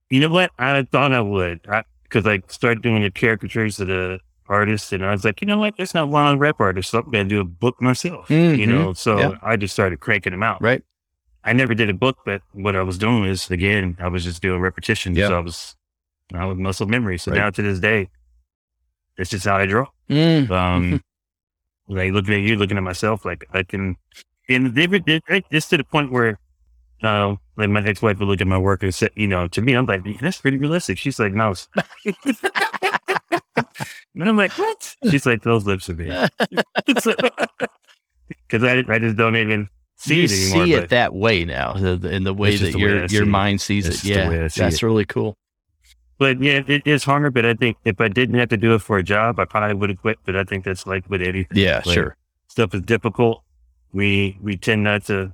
[0.10, 0.52] You know what?
[0.58, 1.62] I thought I would
[2.04, 4.92] because I started doing the caricatures of the artist.
[4.94, 5.76] And I was like, you know what?
[5.78, 6.90] There's not one rap artist.
[6.92, 8.68] So I'm going to do a book myself, you Mhm.
[8.68, 8.94] know?
[8.94, 9.38] So Yeah.
[9.42, 10.62] I just started cranking them out.
[10.62, 10.84] Right.
[11.44, 14.42] I never did a book, but what I was doing is, again, I was just
[14.42, 15.16] doing repetition.
[15.16, 15.28] Yeah.
[15.30, 15.76] So I was,
[16.34, 17.18] I was muscle memory.
[17.18, 17.38] So Right.
[17.38, 18.10] now to this day,
[19.18, 19.86] it's just how I draw.
[20.10, 20.50] Mm.
[20.52, 21.02] Um,
[21.88, 23.96] like looking at you, looking at myself, like I can,
[24.50, 26.38] and they were they- right, just to the point where,
[27.04, 29.74] uh, like my ex-wife would look at my work and say, you know, to me,
[29.74, 30.98] I'm like, that's pretty realistic.
[30.98, 31.54] She's like, no.
[34.15, 34.95] and I'm like, what?
[35.10, 36.06] She's like, those lips are me.
[36.86, 37.08] Because
[38.63, 40.65] I, I just don't even see you it anymore.
[40.65, 43.26] see it that way now, in the way that the your I your see it.
[43.26, 44.10] mind sees It's it.
[44.10, 44.84] Yeah, way that's it.
[44.84, 45.38] really cool.
[46.17, 47.34] But yeah, it is hard.
[47.34, 49.76] But I think if I didn't have to do it for a job, I probably
[49.76, 50.17] would have quit.
[50.26, 51.58] But I think that's like with anything.
[51.58, 52.17] Yeah, Like, sure.
[52.50, 53.43] Stuff is difficult.
[53.93, 55.34] We we tend not to.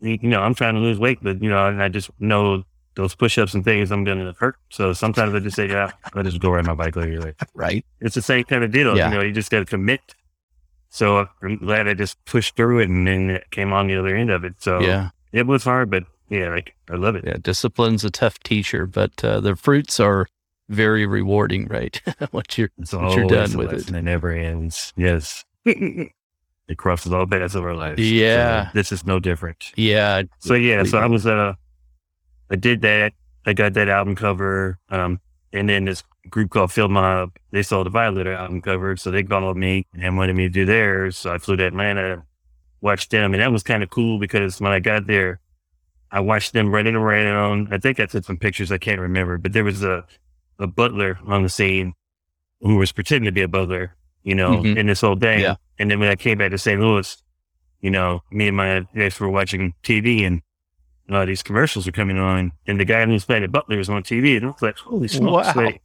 [0.00, 2.62] You know, I'm trying to lose weight, but you know, and I just know
[2.96, 4.56] those push-ups and things I'm going to hurt.
[4.70, 7.20] So sometimes I just say, yeah, I just go ride my bike later.
[7.20, 7.84] Like Right.
[8.00, 8.96] it's the same kind of deal.
[8.96, 9.10] Yeah.
[9.10, 10.14] You know, you just got to commit.
[10.88, 14.16] So I'm glad I just pushed through it and then it came on the other
[14.16, 14.54] end of it.
[14.58, 15.10] So Yeah.
[15.32, 17.24] it was hard, but yeah, like I love it.
[17.26, 17.36] Yeah.
[17.40, 20.26] Discipline's a tough teacher, but uh, the fruits are
[20.68, 22.00] very rewarding, right?
[22.32, 23.88] Once you're It's Once you're done with it.
[23.88, 24.92] And It never ends.
[24.96, 25.44] Yes.
[25.66, 26.12] it
[26.78, 28.00] crosses all paths of our lives.
[28.00, 28.66] Yeah.
[28.66, 29.72] So this is no different.
[29.76, 30.22] yeah.
[30.38, 31.52] So yeah, so I was uh
[32.50, 33.12] I did that.
[33.44, 34.78] I got that album cover.
[34.88, 35.20] Um
[35.52, 39.22] and then this group called Field Mob, they saw the Violator album cover, so they
[39.22, 41.16] called me and wanted me to do theirs.
[41.16, 42.24] So I flew to Atlanta,
[42.80, 45.40] watched them, and that was kind of cool because when I got there,
[46.10, 47.68] I watched them running around.
[47.72, 50.04] I think I took some pictures, I can't remember, but there was a
[50.58, 51.92] a butler on the scene
[52.60, 54.76] who was pretending to be a butler, you know, Mhm.
[54.78, 55.40] in this whole thing.
[55.40, 55.56] Yeah.
[55.78, 56.80] And then when I came back to St.
[56.80, 57.22] Louis,
[57.82, 60.40] you know, me and my ex were watching TV and
[61.10, 64.02] uh, these commercials are coming on, and the guy who's playing the butler is on
[64.02, 65.64] TV, and I was like, "Holy smokes!" Wow.
[65.64, 65.82] Like,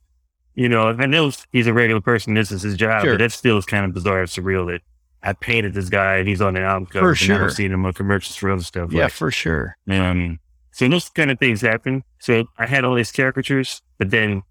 [0.56, 2.34] you know, I know he's a regular person.
[2.34, 3.14] This is his job, Sure.
[3.14, 4.82] but that still is kind of bizarre and surreal that
[5.24, 7.06] I painted this guy and he's on an album cover.
[7.06, 7.44] For and sure.
[7.44, 8.92] I'm seeing him on commercials for other stuff.
[8.92, 9.78] Yeah, Like, for sure.
[9.90, 10.40] um,
[10.72, 12.04] so those kind of things happen.
[12.20, 14.42] So I had all these caricatures, but then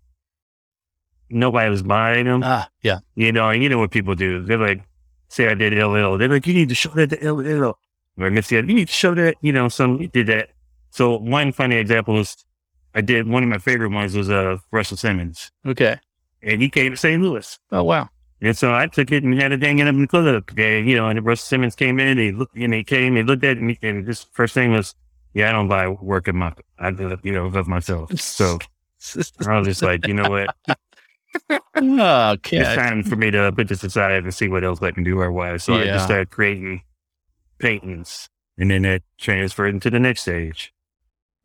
[1.28, 2.42] nobody was buying them.
[2.44, 2.98] Ah, yeah.
[3.14, 4.42] You know, and you know what people do.
[4.42, 4.82] They're like,
[5.28, 6.16] say I did LL.
[6.18, 7.78] They're like, you need to show that to LL.
[8.18, 10.50] Or Missy, you need to show that, you know, some did that.
[10.90, 12.36] So one funny example is
[12.94, 15.50] I did one of my favorite ones was uh Russell Simmons.
[15.66, 15.98] Okay.
[16.42, 17.22] And he came to St.
[17.22, 17.58] Louis.
[17.70, 18.08] Oh, wow.
[18.40, 20.44] And so I took it and had it hanging up in the club.
[20.56, 23.44] And, you know, and Russell Simmons came in, he looked, and he came, he looked
[23.44, 24.94] at me and, he- and his first thing was,
[25.34, 28.18] yeah, I don't buy work of my, I do you know, of myself.
[28.18, 28.58] So
[29.46, 30.54] I was just like, you know what?
[31.50, 32.56] okay.
[32.58, 35.20] It's time for me to put this aside and see what else I can do
[35.20, 35.56] or why.
[35.58, 36.82] So I just started creating
[37.58, 40.72] paintings and then it transferred into the next stage.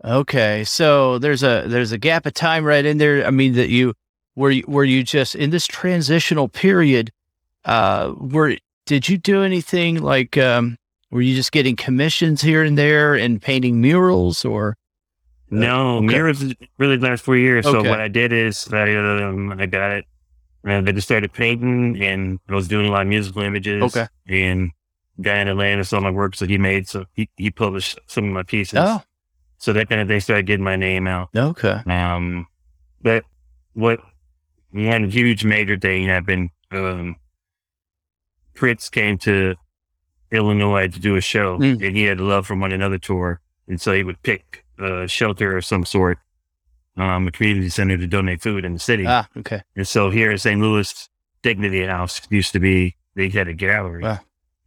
[0.04, 3.26] Okay, so there's a there's a gap of time right in there.
[3.26, 3.94] I mean that you
[4.36, 7.12] were you were you just in this transitional period.
[7.64, 10.78] Uh, were did you do anything like um,
[11.12, 14.78] were you just getting commissions here and there and painting murals or
[15.50, 16.06] No, okay.
[16.06, 16.44] mirrors
[16.78, 17.66] really last four years.
[17.66, 20.06] So what I did is I, um, I got it
[20.64, 23.82] and I just started painting and I was doing a lot of musical images.
[23.84, 24.08] Okay.
[24.28, 24.72] And
[25.22, 28.32] guy in Atlanta saw my work, so he made, so he, he published some of
[28.32, 28.78] my pieces.
[28.80, 29.02] oh
[29.66, 31.30] So that kind of thing started getting my name out.
[31.36, 32.46] okay Um,
[33.02, 33.24] but
[33.74, 34.00] what
[34.72, 37.16] one huge major thing happened, um,
[38.54, 39.56] Prince came to
[40.32, 41.86] Illinois to do a show Mm.
[41.86, 43.42] and he had love from one another tour.
[43.68, 46.20] And so he would pick a shelter of some sort,
[46.98, 49.06] um, a community center to donate food in the city.
[49.08, 50.62] ah okay And so here in St.
[50.62, 51.10] Louis,
[51.42, 54.04] Dignity House used to be, they had a gallery.
[54.04, 54.20] Wow.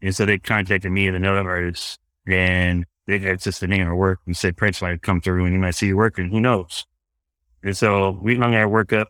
[0.03, 3.89] And so they contacted me and another artist and they had just the name of
[3.89, 6.31] our work and said Prince might come through and he might see you working.
[6.31, 6.87] Who knows?
[7.65, 9.09] And so we hung our work up,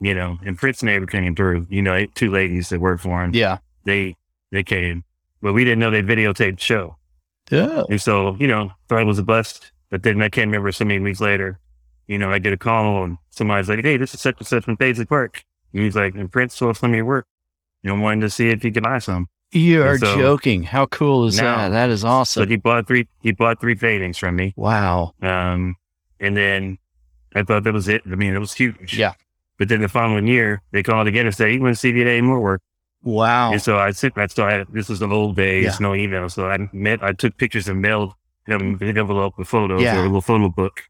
[0.00, 1.66] you know, and Prince never came through.
[1.70, 4.16] You know, two ladies that worked for him, yeah they
[4.52, 5.04] they came.
[5.40, 6.96] But we didn't know they videotaped the show.
[7.50, 7.84] Yeah.
[7.88, 9.72] And so, you know, thought it was a bust.
[9.90, 11.60] But then I can't remember so many weeks later,
[12.08, 14.64] you know, I get a call and somebody's like, Hey, this is such and such
[14.64, 15.44] from Paisley Park.
[15.72, 17.26] And he's like, and Prince saw some of your work.
[17.82, 19.28] You know, wanted to see if he could buy some.
[19.52, 22.44] You are so- joking how cool is Now- that that is awesome.
[22.44, 24.52] So he bought three he bought three paintings from me.
[24.56, 25.76] wow Um
[26.20, 26.78] and then
[27.34, 28.02] I thought that was it.
[28.10, 28.96] I mean, it was huge.
[28.98, 29.12] Yeah.
[29.58, 31.94] But then the following year, they called again and said, "You want to see if
[31.96, 32.62] you had any more work?"
[33.02, 34.16] wow And so I sent.
[34.18, 35.76] I so I, this was the old days, Yeah.
[35.80, 36.28] no email.
[36.30, 37.02] So I met.
[37.02, 38.14] I took pictures and mailed
[38.46, 39.96] him an envelope with photos Yeah.
[39.96, 40.82] or a little photo book,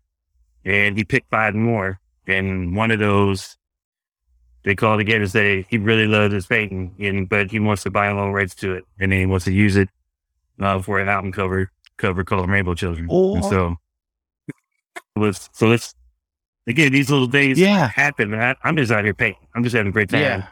[0.64, 2.01] and he picked five more.
[2.29, 3.57] And one of those,
[4.66, 7.90] they called again and say he really loves his painting, and but he wants to
[7.90, 9.88] buy all rights to it, and then he wants to use it
[10.61, 13.07] uh, for an album cover cover called Rainbow Children.
[13.11, 13.37] Oh.
[13.37, 13.76] And so
[15.16, 15.94] was so it's
[16.66, 17.88] again these little things Yeah.
[17.88, 18.35] happen.
[18.35, 19.46] I, I'm just out here painting.
[19.55, 20.20] I'm just having a great time.
[20.20, 20.46] yeah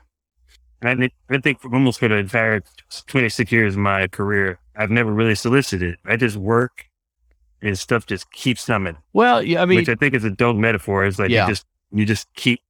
[0.82, 2.62] I, think- I think for almost for the entire
[3.06, 5.96] 26 years of my career, I've never really solicited.
[6.04, 6.86] I just work
[7.62, 10.56] and stuff just keeps coming, Well, yeah, I mean, which I think is a dope
[10.56, 11.06] metaphor.
[11.06, 11.46] It's like Yeah.
[11.46, 12.60] you just, you just keep,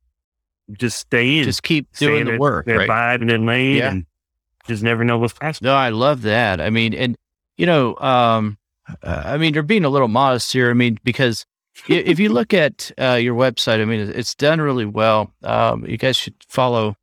[0.72, 2.88] just stay in, just keep doing the that- work, that right?
[2.88, 3.90] vibe and lane Yeah.
[3.90, 4.06] and
[4.66, 5.66] just never know what's possible.
[5.68, 6.60] No, I love that.
[6.60, 7.16] I mean, and
[7.56, 8.58] you know, um,
[9.02, 10.70] uh, I mean, you're being a little modest here.
[10.70, 11.44] I mean, because
[11.88, 15.32] if you look at uh, your website, I mean, it's done really well.
[15.42, 16.96] Um, you guys should follow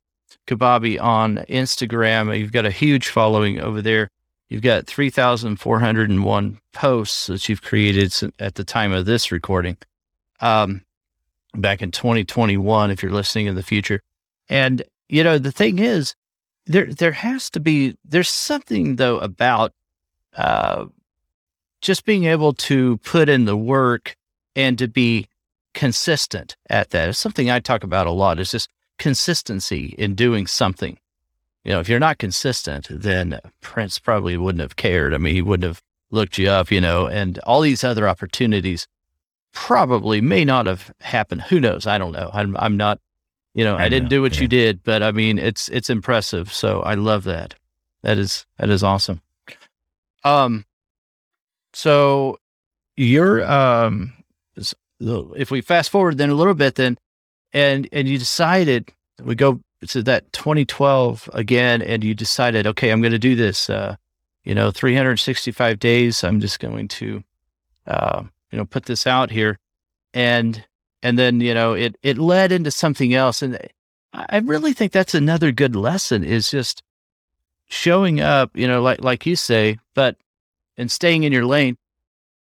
[0.46, 2.36] Cbabi on Instagram.
[2.38, 4.08] You've got a huge following over there.
[4.48, 9.76] You've got 3,401 posts that you've created at the time of this recording.
[10.40, 10.82] Um,
[11.54, 14.02] back in 2021, if you're listening in the future.
[14.48, 16.14] And, you know, the thing is,
[16.66, 19.72] there there has to be there's something though about
[20.36, 20.86] uh,
[21.80, 24.16] just being able to put in the work
[24.54, 25.26] and to be
[25.74, 27.08] consistent at that.
[27.08, 28.38] It's something I talk about a lot.
[28.38, 30.98] It's just consistency in doing something.
[31.64, 35.14] You know, if you're not consistent, then Prince probably wouldn't have cared.
[35.14, 38.86] I mean, he wouldn't have looked you up, you know, and all these other opportunities
[39.52, 41.42] probably may not have happened.
[41.42, 41.86] Who knows?
[41.86, 42.30] I don't know.
[42.32, 43.00] I'm, I'm not,
[43.54, 44.42] you know, I, I didn't know, do what yeah.
[44.42, 46.52] you did, but I mean, it's, it's impressive.
[46.52, 47.54] So I love that.
[48.02, 49.20] That is, that is awesome.
[50.24, 50.64] Um,
[51.72, 52.38] so
[52.96, 54.12] you're, um,
[55.00, 56.98] if we fast forward then a little bit, then,
[57.52, 63.00] and, and you decided we go to that 2012 again, and you decided, okay, I'm
[63.00, 63.96] going to do this, uh,
[64.44, 66.24] you know, 365 days.
[66.24, 67.24] I'm just going to,
[67.86, 69.58] uh, you know, put this out here.
[70.14, 70.64] And,
[71.02, 73.42] and then, you know, it, it led into something else.
[73.42, 73.58] And
[74.12, 76.82] I really think that's another good lesson is just
[77.66, 80.16] showing up, you know, like, like you say, but,
[80.76, 81.78] and staying in your lane,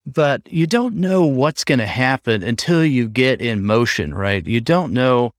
[0.06, 4.46] but you don't know what's going to happen until you get in motion, right?
[4.46, 5.32] You don't know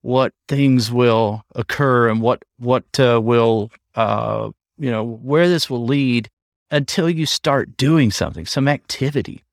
[0.00, 5.84] what things will occur and what, what, uh, will, uh, you know, where this will
[5.84, 6.30] lead
[6.70, 9.44] until you start doing something, some activity.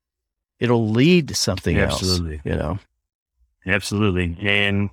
[0.58, 2.36] It'll lead to something Absolutely.
[2.36, 2.78] else, you know?
[3.66, 4.36] Absolutely.
[4.40, 4.90] And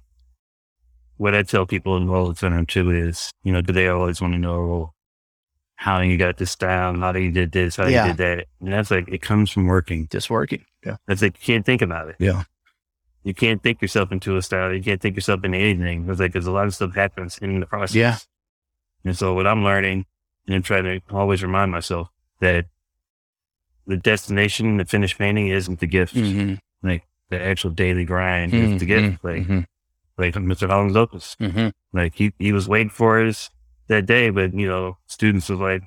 [1.17, 4.34] what I tell people all the time too is, you know, do they always want
[4.34, 4.93] to know
[5.76, 8.08] how you got this down, how you did this, how Yeah.
[8.08, 8.47] you did that.
[8.62, 10.08] And that's like, it comes from working.
[10.10, 10.65] Just working.
[10.86, 10.97] Yeah.
[11.08, 12.15] That's like, you can't think about it.
[12.19, 12.43] Yeah.
[13.23, 14.73] You can't think yourself into a style.
[14.73, 16.10] You can't think yourself into anything.
[16.10, 17.95] It's like, there's a lot of stuff happens in the process.
[17.95, 18.17] Yeah.
[19.06, 20.06] And so what I'm learning
[20.45, 22.65] and I'm trying to always remind myself that
[23.88, 26.15] the destination, the finished painting isn't the gift.
[26.15, 26.56] Mm-hmm.
[26.88, 29.24] Like the actual daily grind is the gift.
[29.24, 29.60] Like, mm-hmm.
[30.17, 30.67] like Mr.
[30.67, 31.36] Holland's Opus.
[31.39, 31.69] Mm-hmm.
[31.91, 33.50] Like he, he was waiting for us
[33.88, 35.84] that day, but you know, students was like,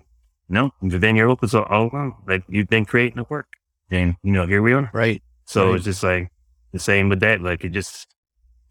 [0.48, 2.22] no, you've been your opus all, all along.
[2.26, 3.48] Like you've been creating the work.
[3.90, 4.90] And you know, here we are.
[4.92, 5.22] Right.
[5.44, 5.76] So Right.
[5.76, 6.30] it's just like
[6.72, 7.40] the same with that.
[7.40, 8.06] Like it just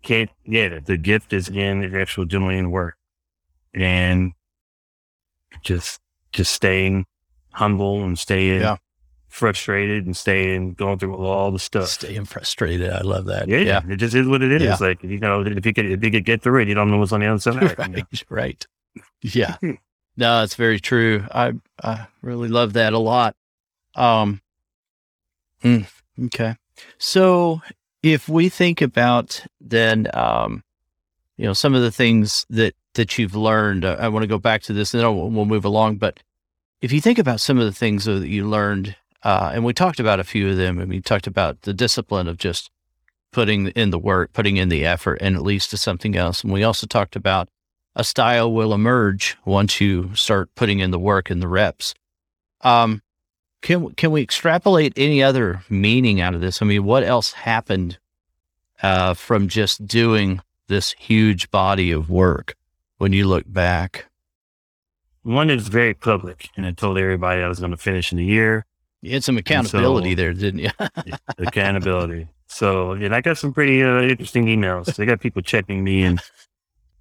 [0.04, 2.96] can't, yeah, the gift is in the actual genuine work
[3.74, 4.34] and
[5.64, 6.00] just,
[6.32, 7.06] just staying
[7.52, 8.76] humble and staying Yeah.
[9.36, 11.90] Frustrated and staying going through all the stuff.
[11.90, 12.90] Staying frustrated.
[12.90, 13.48] I love that.
[13.50, 13.82] Yeah, Yeah.
[13.88, 14.62] it just is what it is.
[14.64, 14.78] Yeah.
[14.80, 16.98] Like you know, if you could if you could get through it, you don't know
[16.98, 17.56] what's on the other side.
[17.56, 17.76] you know?
[17.78, 18.06] right.
[18.30, 18.68] Right.
[19.22, 19.58] Yeah.
[20.18, 21.26] no, it's very true.
[21.34, 23.36] I I really love that a lot.
[23.96, 24.42] Um.
[25.62, 25.82] hmm,
[26.26, 26.56] okay.
[26.98, 27.62] So
[28.04, 30.64] if we think about then, um,
[31.38, 34.38] you know, some of the things that that you've learned, uh, I want to go
[34.40, 35.98] back to this, and then we'll, we'll move along.
[35.98, 36.20] But
[36.82, 38.96] if you think about some of the things that you learned,
[39.26, 40.80] uh, and we talked about a few of them.
[40.80, 42.70] and we talked about the discipline of just
[43.34, 46.44] putting in the work, putting in the effort, and it leads to something else.
[46.44, 47.50] And we also talked about
[47.96, 51.96] a style will emerge once you start putting in the work and the reps.
[52.62, 53.02] Um,
[53.64, 56.62] can can we extrapolate any other meaning out of this?
[56.62, 57.98] I mean, what else happened
[58.84, 62.56] uh, from just doing this huge body of work
[63.00, 64.06] when you look back?
[65.24, 68.22] One is very public, and I told everybody I was going to finish in a
[68.22, 68.66] year.
[69.06, 70.70] You had some accountability so- there, didn't you?
[71.38, 72.28] Accountability.
[72.48, 74.96] So, and I got some pretty uh, interesting emails.
[74.96, 76.20] They got people checking me and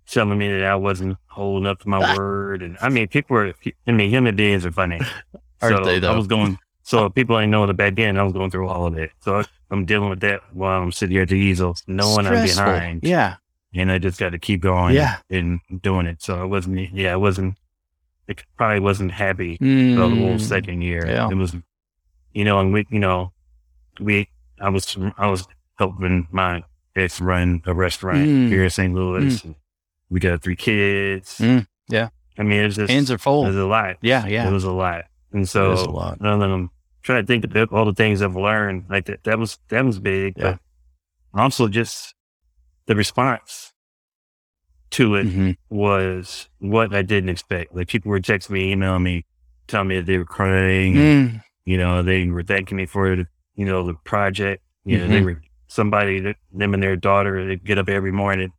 [0.06, 2.62] telling me that I wasn't holding up to my word.
[2.62, 3.54] And I mean, people were.
[3.86, 5.00] I mean, human beings are funny.
[5.62, 6.12] Aren't so they, though?
[6.12, 6.58] I was going.
[6.82, 8.18] So people ain't know the back end.
[8.18, 9.10] I was going through all of it.
[9.20, 12.46] So I- I'm dealing with that while I'm sitting here at the easel, knowing I'm
[12.46, 12.64] Stressful.
[12.64, 13.00] behind.
[13.02, 13.36] Yeah,
[13.74, 15.16] and I just got to keep going Yeah.
[15.30, 16.22] and doing it.
[16.22, 17.56] So I wasn't, yeah, I wasn't,
[18.28, 21.06] it probably wasn't happy for the whole Mm, second year.
[21.06, 21.28] yeah.
[21.28, 21.56] It was,
[22.34, 23.32] you know, and we, you know,
[24.00, 24.28] we,
[24.60, 25.46] I was, I was
[25.78, 26.62] helping my
[26.96, 28.48] ex run a restaurant Mm.
[28.48, 28.94] here in St.
[28.94, 29.42] Louis.
[29.44, 29.54] And
[30.10, 31.38] we got three kids.
[31.38, 32.08] Mm, yeah.
[32.38, 33.44] I mean, it's just, hands are full.
[33.44, 33.96] it was a lot.
[34.02, 34.48] Yeah, Yeah.
[34.48, 35.04] It was a lot.
[35.32, 36.18] And It so, is a lot.
[36.20, 36.70] than I'm
[37.02, 39.98] trying to think of all the things I've learned, like that, that was, that was
[39.98, 40.34] big.
[40.36, 40.56] Yeah.
[41.32, 42.14] But also just
[42.86, 43.72] the response
[44.90, 45.56] to it Mhm.
[45.70, 47.74] was what I didn't expect.
[47.74, 49.24] Like people were texting me, emailing me,
[49.66, 50.94] telling me that they were crying.
[50.94, 51.42] Mm.
[51.64, 54.62] You know, they were thanking me for the, you know, the project.
[54.84, 55.24] You know, they Mhm.
[55.24, 57.46] were somebody that them and their daughter.
[57.46, 58.52] They get up every morning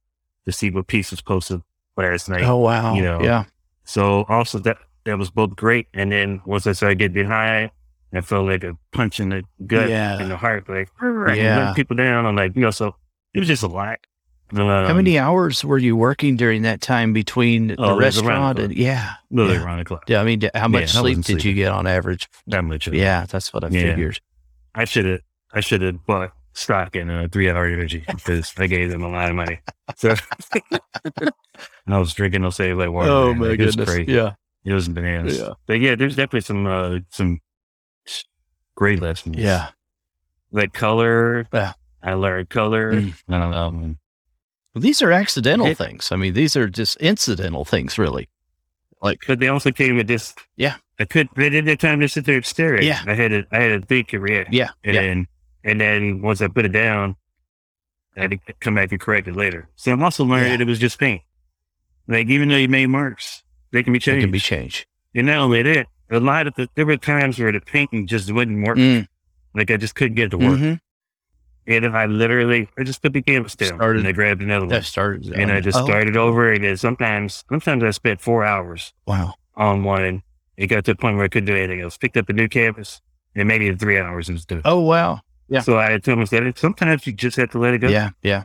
[0.45, 1.61] to see what piece was posted
[1.97, 2.43] last night.
[2.43, 2.93] Oh wow.
[2.95, 3.45] you know, yeah.
[3.83, 5.87] So also that that was both great.
[5.93, 7.69] And then once I started getting behind,
[8.13, 10.17] I felt like a punch in the gut Yeah.
[10.19, 11.57] and the heart, like and Yeah.
[11.59, 12.25] letting people down.
[12.25, 12.95] I'm like, you know, so
[13.35, 13.99] it was just a lot.
[14.53, 18.59] How Um, many hours were you working during that time between the Oh, the restaurant
[18.59, 19.13] and yeah?
[19.31, 19.63] Literally yeah.
[19.65, 20.03] around the clock.
[20.07, 22.29] Yeah, I mean, how much I sleep did you get on average?
[22.47, 22.87] That much.
[22.87, 23.81] Yeah, that's what I Yeah.
[23.95, 24.19] figured.
[24.75, 25.19] I should have.
[25.53, 29.09] I should have bought stock in uh, three hour energy because I gave them a
[29.09, 29.59] lot of money.
[29.97, 30.13] So
[31.87, 33.09] I was drinking those save like water.
[33.09, 33.39] Oh man.
[33.39, 33.95] my Like, it was goodness.
[33.95, 34.11] crazy.
[34.13, 34.33] Yeah.
[34.63, 35.37] It was bananas.
[35.39, 35.49] Yeah.
[35.67, 37.39] But yeah, there's definitely some uh, some
[38.75, 39.37] great lessons.
[39.37, 39.69] Yeah.
[40.51, 41.47] like color.
[41.53, 41.73] Yeah.
[42.03, 42.93] I learned color.
[42.93, 43.13] Mm.
[43.29, 43.95] I don't know.
[44.81, 46.11] These are accidental It- things.
[46.11, 48.29] I mean, these are just incidental things, really.
[49.01, 50.33] Like, But they also came with this.
[50.55, 50.75] Yeah.
[50.99, 51.27] I could.
[51.35, 52.83] They didn't have time to sit there and stare at.
[52.83, 53.01] Yeah.
[53.05, 53.45] I had to.
[53.51, 54.53] I had think and react.
[54.53, 55.27] yeah, And yeah, then,
[55.63, 57.15] and then once I put it down,
[58.15, 59.67] I had to come back and correct it later.
[59.75, 60.57] So I'm also learning Yeah.
[60.57, 61.21] that it was just paint.
[62.07, 64.17] Like even though you made marks, they can be changed.
[64.19, 64.85] They can be changed.
[65.13, 68.31] and not only that, a lot of the there were times where the painting just
[68.31, 68.77] wouldn't work.
[68.77, 69.07] Mm,
[69.53, 70.59] Like I just couldn't get it to work.
[70.59, 70.79] mhm.
[71.67, 74.65] And then I literally, I just put the canvas down Started- and I grabbed another
[74.65, 74.69] one.
[74.69, 75.25] That started.
[75.33, 76.51] and I just oh, started over.
[76.51, 79.33] And then sometimes, sometimes I spent four hours Wow.
[79.55, 80.03] on one.
[80.03, 80.21] And
[80.57, 81.97] it got to the point where I couldn't do anything else.
[81.97, 83.01] Picked up a new canvas
[83.35, 84.61] and maybe in three hours it was done.
[84.63, 85.21] Oh, wow.
[85.49, 85.61] yeah.
[85.61, 87.87] So I told myself, sometimes you just have to let it go.
[87.89, 88.43] Yeah, yeah.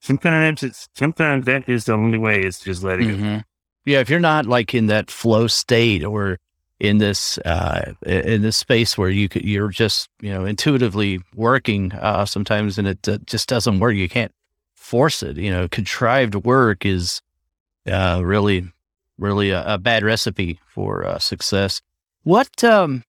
[0.00, 3.14] Sometimes it's, sometimes that is the only way is just let it go.
[3.14, 3.44] Mhm.
[3.84, 6.38] Yeah, if you're not like in that flow state or
[6.82, 11.92] in this uh in this space where you could you're just you know intuitively working
[11.92, 13.94] uh sometimes and it uh, just doesn't work.
[13.94, 14.32] You can't
[14.74, 15.36] force it.
[15.36, 17.22] You know contrived work is
[17.86, 18.68] uh really
[19.16, 21.80] really a, a bad recipe for uh, success.
[22.24, 23.04] What um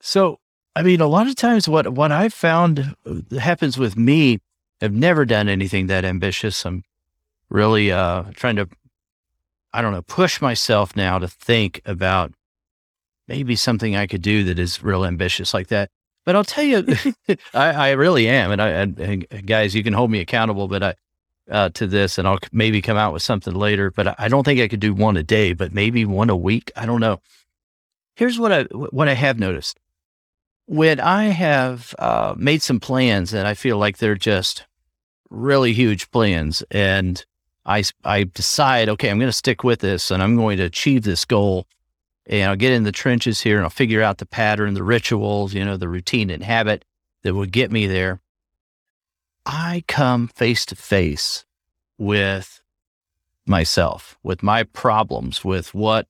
[0.00, 0.40] so
[0.74, 2.94] i mean a lot of times what what i've found
[3.40, 4.38] happens with me
[4.80, 6.64] i've never done anything that ambitious.
[6.64, 6.84] I'm
[7.48, 8.68] really trying to
[9.72, 12.32] I don't know, push myself now to think about
[13.28, 15.90] maybe something I could do that is real ambitious like that.
[16.24, 16.84] But I'll tell you,
[17.54, 18.50] I, I really am.
[18.50, 20.94] And I, and, guys, you can hold me accountable, but I,
[21.50, 24.44] uh, to this and I'll maybe come out with something later, but I, I don't
[24.44, 26.70] think I could do one a day, but maybe one a week.
[26.76, 27.20] I don't know.
[28.16, 29.78] Here's what I, what I have noticed
[30.66, 34.66] when I have, uh, made some plans and I feel like they're just
[35.30, 37.24] really huge plans and
[37.64, 41.02] I I decide, okay, I'm going to stick with this and I'm going to achieve
[41.02, 41.66] this goal.
[42.28, 45.54] And I'll get in the trenches here and I'll figure out the pattern, the rituals,
[45.54, 46.84] you know, the routine and habit
[47.22, 48.20] that will get me there.
[49.46, 51.46] I come face to face
[51.96, 52.60] with
[53.46, 56.06] myself, with my problems, with what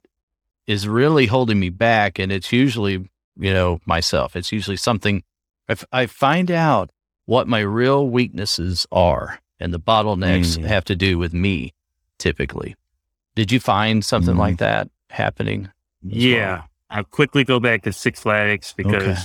[0.66, 2.18] is really holding me back.
[2.18, 4.34] And it's usually, you know, myself.
[4.34, 5.22] It's usually something
[5.68, 6.90] I, f- I find out
[7.26, 10.64] what my real weaknesses are and the bottlenecks Mm.
[10.64, 11.74] have to do with me
[12.18, 12.74] typically.
[13.36, 14.38] Did you find something Mm.
[14.38, 15.68] like that happening?
[16.10, 16.62] Yeah.
[16.90, 19.16] I quickly go back to Six Flags because, Okay.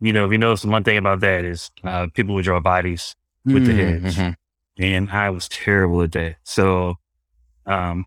[0.00, 3.14] you know, if you notice one thing about that is uh, people would draw bodies
[3.44, 4.16] with the heads.
[4.16, 4.34] Mhm.
[4.78, 6.36] and I was terrible at that.
[6.44, 6.96] So,
[7.66, 8.06] um,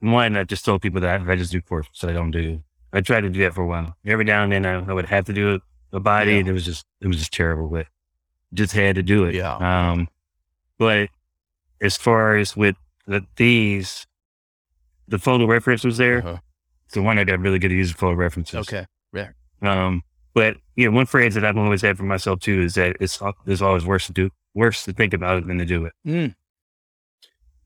[0.00, 2.62] one, I just told people that I, just do portraits, so I don't do.
[2.92, 3.96] I tried to do that for a while.
[4.04, 6.38] Every now and then, I, I would have to do a, a body, Yeah.
[6.40, 7.86] and it was just it was just terrible, but
[8.52, 9.34] just had to do it.
[9.34, 9.54] Yeah.
[9.56, 10.08] Um,
[10.78, 11.08] but
[11.80, 14.06] as far as with the, these,
[15.08, 16.18] the photo reference was there.
[16.18, 16.38] Uh-huh.
[16.92, 18.68] So one, I got really good at using photo references.
[18.68, 18.86] Okay.
[19.62, 22.96] Um, but you know, one phrase that I've always had for myself too is that
[22.98, 25.92] it's it's always worse to do worse to think about it than to do it.
[26.06, 26.34] Mm.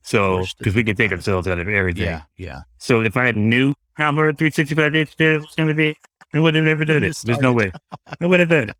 [0.02, 1.12] So because we can it.
[1.12, 2.04] ourselves out of everything.
[2.04, 2.22] Yeah.
[2.36, 2.60] Yeah.
[2.78, 5.96] So if I had knew how hard 365 days today was going to be,
[6.34, 7.16] I would have never done it.
[7.24, 7.72] There's no way.
[8.20, 8.76] I would have done it.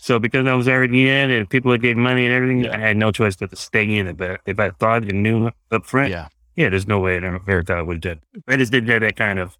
[0.00, 2.76] So because I was already in and people had gave money and everything, Yeah.
[2.76, 4.16] I had no choice but to stay in it.
[4.16, 6.68] But if I thought and knew up front, yeah, Yeah.
[6.68, 8.44] there's no way I ever thought I would have done it.
[8.46, 9.56] I just didn't have that kind of,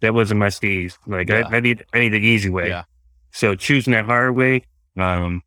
[0.00, 0.96] that wasn't my steez.
[1.06, 1.48] Like Yeah.
[1.50, 2.68] I, I need, I need the easy way.
[2.68, 2.84] Yeah.
[3.32, 4.62] So choosing that hard way,
[4.96, 5.42] um,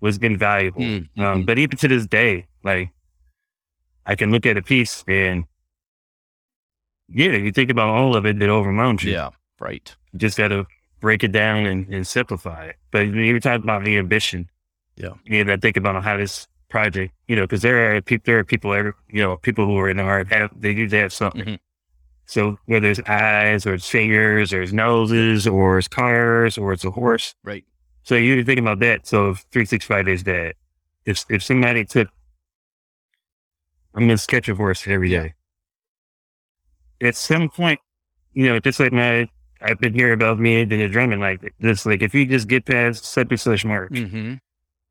[0.00, 0.80] was invaluable.
[0.82, 1.46] Mm, Um, mhm.
[1.46, 2.90] but even to this day, like
[4.06, 5.44] I can look at a piece and
[7.08, 9.12] yeah, you think about all of it, it overwhelms you.
[9.12, 9.30] Yeah.
[9.60, 9.94] Right.
[10.12, 10.66] You just got to
[11.00, 12.76] break it down and, and simplify it.
[12.90, 14.48] But you talk about the ambition.
[14.96, 15.10] Yeah.
[15.24, 18.38] You know, I think about how this project, you know, because there are people, there
[18.38, 21.44] are people, you know, people who are in the art have they usually have something.
[21.44, 21.58] Mhm.
[22.32, 26.82] So whether it's eyes or it's fingers or it's noses or it's cars or it's
[26.84, 27.64] a horse, Right.
[28.04, 29.06] so you're thinking about that.
[29.06, 30.54] So if 365 days dead,
[31.04, 32.08] if if somebody took,
[33.94, 35.34] I'm gonna sketch a horse every day.
[37.02, 37.80] At some point,
[38.32, 39.28] you know, just like my,
[39.60, 42.64] I've been hearing about me and the dreaming, like this, like if you just get
[42.64, 44.34] past such and such mark, Mm-hmm.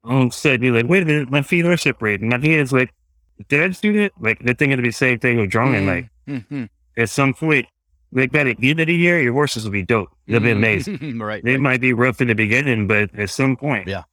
[0.03, 2.21] all of a sudden you're like, wait a minute, my feet are separated.
[2.21, 2.93] My hands like,
[3.47, 4.11] did I just do that?
[4.19, 5.87] Like the thing thinking to be the same thing with drawing.
[5.87, 6.65] Like Mm-hmm.
[6.97, 7.67] At some point,
[8.11, 10.09] like by the end of the year, your horses will be dope.
[10.27, 10.99] They'll be amazing.
[10.99, 11.21] Mm-hmm.
[11.31, 11.43] right.
[11.43, 11.59] They right.
[11.59, 14.03] might be rough in the beginning, but at some point, Yeah.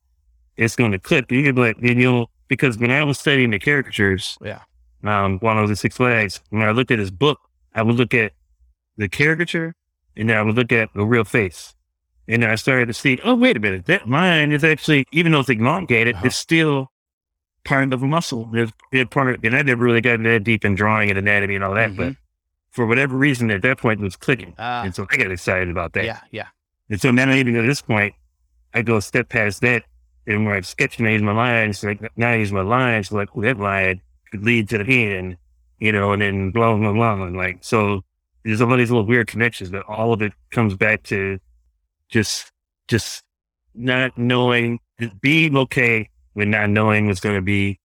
[0.57, 1.31] it's going to clip.
[1.33, 4.61] You can be like, and you'll because when I was studying the caricatures, Yeah.
[5.05, 7.39] um, while I was at Six Flags, when I looked at his book,
[7.75, 8.33] I would look at
[8.97, 9.75] the caricature,
[10.17, 11.75] and then I would look at the real face,
[12.27, 15.41] and I started to see, oh wait a minute, that line is actually, even though
[15.41, 16.27] it's elongated, Uh-huh.
[16.27, 16.91] it's still
[17.65, 18.49] part of a muscle.
[18.55, 21.55] It's, it's part of, and I never really got that deep in drawing and anatomy
[21.57, 22.15] and all that, but
[22.71, 24.55] for whatever reason, at that point, it was clicking.
[24.59, 26.05] Ah, and so I got excited about that.
[26.05, 26.21] yeah.
[26.31, 26.47] Yeah.
[26.91, 28.15] And so now even at this point,
[28.75, 29.85] I go a step past that
[30.27, 31.83] and where I'm sketching, I use my lines.
[31.83, 34.01] Like now I use my lines, like oh, that line
[34.31, 35.37] could lead to the hand,
[35.79, 37.23] you know, and then blah, blah, blah.
[37.25, 38.03] And like, so
[38.45, 41.39] there's all these little weird connections, but all of it comes back to
[42.09, 42.53] just,
[42.89, 43.23] just
[43.75, 44.81] not knowing,
[45.21, 47.79] being okay with not knowing what's going to be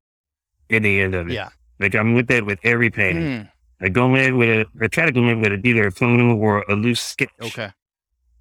[0.68, 1.34] in the end of it.
[1.34, 1.50] Yeah.
[1.78, 3.24] Like I'm with that with every painting.
[3.24, 3.50] Mm,
[3.82, 6.36] I go in with a, I try to go in with a, either a photo
[6.36, 7.70] or a loose sketch okay.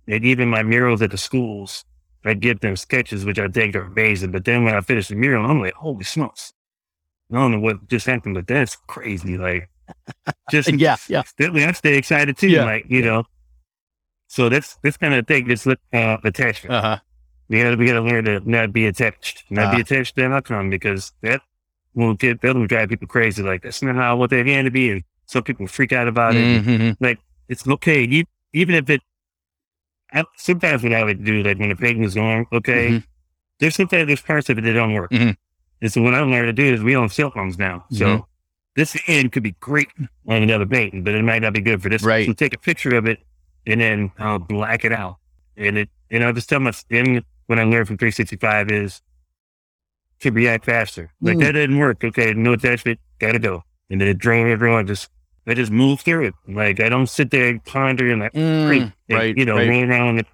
[0.08, 1.84] and even my murals at the schools,
[2.24, 4.32] I give them sketches, which I think are amazing.
[4.32, 6.54] But then when I finish the mural, I'm like, holy smokes.
[7.32, 9.38] I don't know what just happened, but that's crazy.
[9.38, 9.70] Like,
[10.52, 10.98] just, Yeah.
[11.08, 11.24] Yeah.
[11.40, 12.50] that, I stay excited too.
[12.50, 12.66] Yeah.
[12.66, 13.24] Like, you know,
[14.28, 15.74] so that's, this kind of thing, this uh,
[16.24, 16.74] attachment.
[16.76, 16.98] Uh huh.
[17.50, 19.82] We gotta, we gotta learn to not be attached, not be Ah.
[19.82, 21.42] attached to an outcome because that
[21.96, 23.42] will get, that'll drive people crazy.
[23.44, 24.92] Like, that's not how I want that hand to be.
[24.92, 26.98] And some people freak out about it.
[27.00, 28.04] Like It's okay.
[28.54, 29.02] Even if it,
[30.14, 33.04] I, sometimes what I would do, like when the painting is going, okay, Mhm.
[33.60, 35.12] there's sometimes there's parts of it that don't work.
[35.12, 35.36] Mhm.
[35.82, 37.86] And so what I learned to do is we own cell phones now.
[37.92, 38.26] So Mhm.
[38.76, 39.88] this end could be great
[40.28, 42.04] on another painting, but it might not be good for this.
[42.04, 42.26] Right.
[42.26, 43.20] So take a picture of it
[43.66, 45.16] and then I'll black it out.
[45.58, 49.02] And it, and I'll just tell my, then what I learned from 365 is
[50.20, 51.12] to react faster.
[51.22, 51.42] Like Mm.
[51.42, 52.04] that didn't work.
[52.04, 52.34] Okay.
[52.34, 53.00] No attachment.
[53.20, 53.64] Gotta go.
[53.90, 54.88] And then it drained everyone.
[54.88, 55.10] Just,
[55.48, 56.34] I just move through it.
[56.48, 58.72] Like I don't sit there and ponder and like, Mm.
[58.82, 59.36] And, right.
[59.38, 59.68] You know, right.
[59.90, 60.20] around.
[60.20, 60.28] And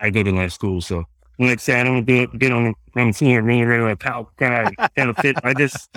[0.00, 0.80] I go to my school.
[0.80, 1.04] So
[1.36, 4.28] when I say I don't do it, get on, I'm seeing running around like, pow,
[4.36, 5.36] kind of, kind of fit.
[5.44, 5.88] I just,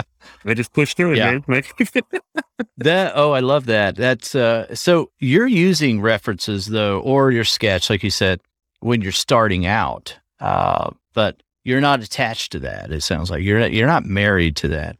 [0.45, 1.32] I just push through it, Yeah.
[1.32, 1.43] man.
[1.47, 1.76] Like,
[2.78, 3.95] That oh, I love that.
[3.95, 8.39] That's uh so you're using references though, or your sketch, like you said,
[8.80, 10.18] when you're starting out.
[10.39, 12.91] Uh, but you're not attached to that.
[12.91, 14.97] It sounds like you're not, you're not married to that.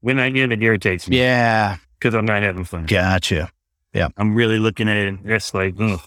[0.00, 2.86] when I get it irritates me Yeah, because I'm not having fun.
[2.86, 3.50] gotcha.
[3.92, 4.08] Yeah.
[4.16, 5.08] I'm really looking at it.
[5.08, 6.00] and It's like, ugh.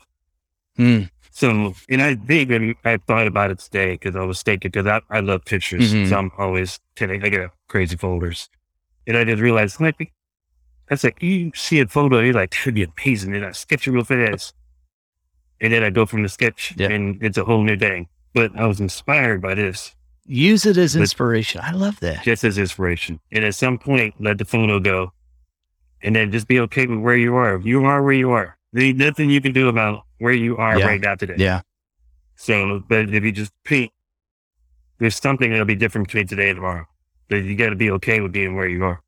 [0.79, 4.71] Mm, So, and I think and I thought about it today because I was thinking,
[4.71, 5.93] because I, I love pictures.
[5.93, 6.09] Mhm.
[6.09, 8.49] So I'm always telling, I get crazy folders.
[9.05, 10.11] And I just realized, like,
[10.89, 13.35] that's like, you see a photo, you're like, that'd be amazing.
[13.35, 14.53] And I sketch it real fast.
[15.61, 16.89] And then I go from the sketch Yeah.
[16.89, 18.07] and it's a whole new thing.
[18.33, 21.59] But I was inspired by this use it as inspiration.
[21.63, 22.23] I love that.
[22.23, 23.19] just as inspiration.
[23.31, 25.11] And at some point, let the photo go
[26.03, 27.59] and then just be okay with where you are.
[27.59, 28.57] You are where you are.
[28.73, 30.85] There's nothing you can do about where you are Yeah.
[30.87, 31.35] right now today.
[31.37, 31.61] Yeah.
[32.35, 33.91] So, but if you just paint,
[34.99, 36.85] there's something that'll be different between today and tomorrow.
[37.29, 39.01] But you got to be okay with being where you are.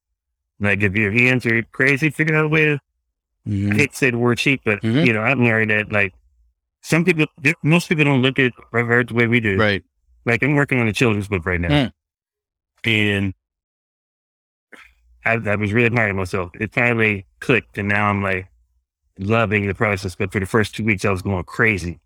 [0.60, 2.80] Like if your hands are crazy, figure out a way to.
[3.48, 3.76] I Mhm.
[3.76, 5.06] hate to say the word cheap, but Mhm.
[5.06, 6.14] you know, I'm learning that like
[6.82, 7.26] some people,
[7.62, 9.58] most people don't look at art the way we do.
[9.58, 9.84] Right.
[10.26, 11.70] Like I'm working on a children's book right now,
[12.84, 12.90] Hmm.
[12.90, 13.34] and
[15.26, 16.52] I, I was really admiring myself.
[16.60, 18.48] It finally clicked, and now I'm like
[19.20, 20.16] loving the process.
[20.16, 22.00] But for the first two weeks, I was going crazy.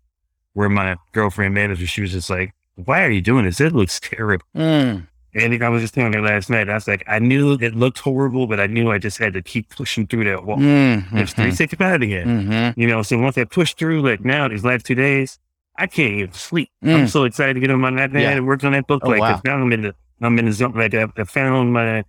[0.54, 3.60] Where my girlfriend manager, she was just like, "Why are you doing this?
[3.60, 6.68] It looks terrible." Mm, And I was just telling her last night.
[6.68, 9.42] I was like, I knew it looked horrible, but I knew I just had to
[9.42, 10.56] keep pushing through that wall.
[10.58, 12.26] mm, It's mhm, 365 again.
[12.48, 12.74] mhm.
[12.76, 15.38] You know, so once I push through, like now, these last two days,
[15.78, 16.68] I can't even sleep.
[16.82, 17.08] I'm Mm.
[17.08, 18.30] so excited to get on my iPad Yeah.
[18.32, 19.02] and work on that book.
[19.04, 19.40] Oh, like, wow.
[19.44, 20.72] now I'm in the, I'm in the zone.
[20.74, 22.02] Like, I, I found my,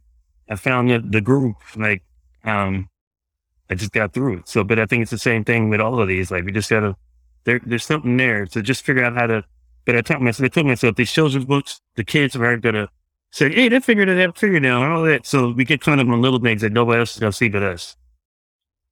[0.50, 1.56] I found the, the groove.
[1.76, 2.04] Like,
[2.44, 2.90] um,
[3.70, 4.50] I just got through it.
[4.50, 6.30] So, but I think it's the same thing with all of these.
[6.32, 6.96] Like, we just gotta,
[7.46, 8.46] there, there's something there.
[8.48, 9.44] So just figure out how to,
[9.86, 12.90] but I told myself, I told myself, these children's books, the kids aren't gonna
[13.32, 15.26] say, hey, they figured it out, figured it out, and all that.
[15.26, 17.64] So we get caught up on little things that nobody else is gonna see but
[17.64, 17.96] us.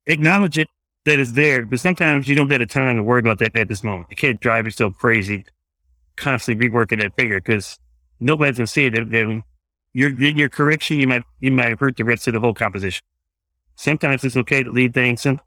[0.08, 0.68] Acknowledge it
[1.06, 3.68] that it's there, but sometimes you don't get a time to worry about that at
[3.68, 4.08] this moment.
[4.10, 5.46] You can't drive yourself crazy,
[6.16, 7.78] constantly reworking that figure because
[8.20, 8.94] nobody's gonna see it.
[8.94, 9.44] Then- Then
[9.94, 13.04] your your correction, you might you might hurt the rest of the whole composition.
[13.76, 15.40] Sometimes it's okay to leave things in.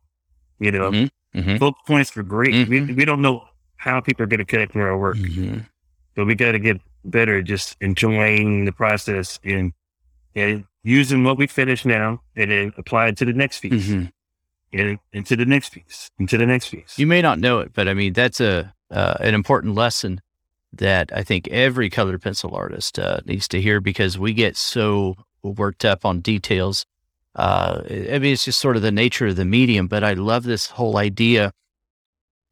[0.58, 1.10] You know, Mhm.
[1.34, 1.58] Mhm.
[1.58, 2.68] both points are great.
[2.68, 2.96] We Mhm.
[2.96, 3.44] we don't know
[3.76, 5.16] how people are gonna connect with our work,
[6.14, 9.72] but we got to get better at just enjoying the process and
[10.34, 14.10] and using what we finish now and then apply it to the next piece Mhm.
[14.72, 16.98] and into the next piece, into the next piece.
[16.98, 20.20] You may not know it, but I mean that's a uh, an important lesson
[20.72, 25.16] that I think every colored pencil artist uh, needs to hear because we get so
[25.42, 26.86] worked up on details.
[27.34, 29.88] Uh, I mean, it's just sort of the nature of the medium.
[29.88, 31.52] But I love this whole idea.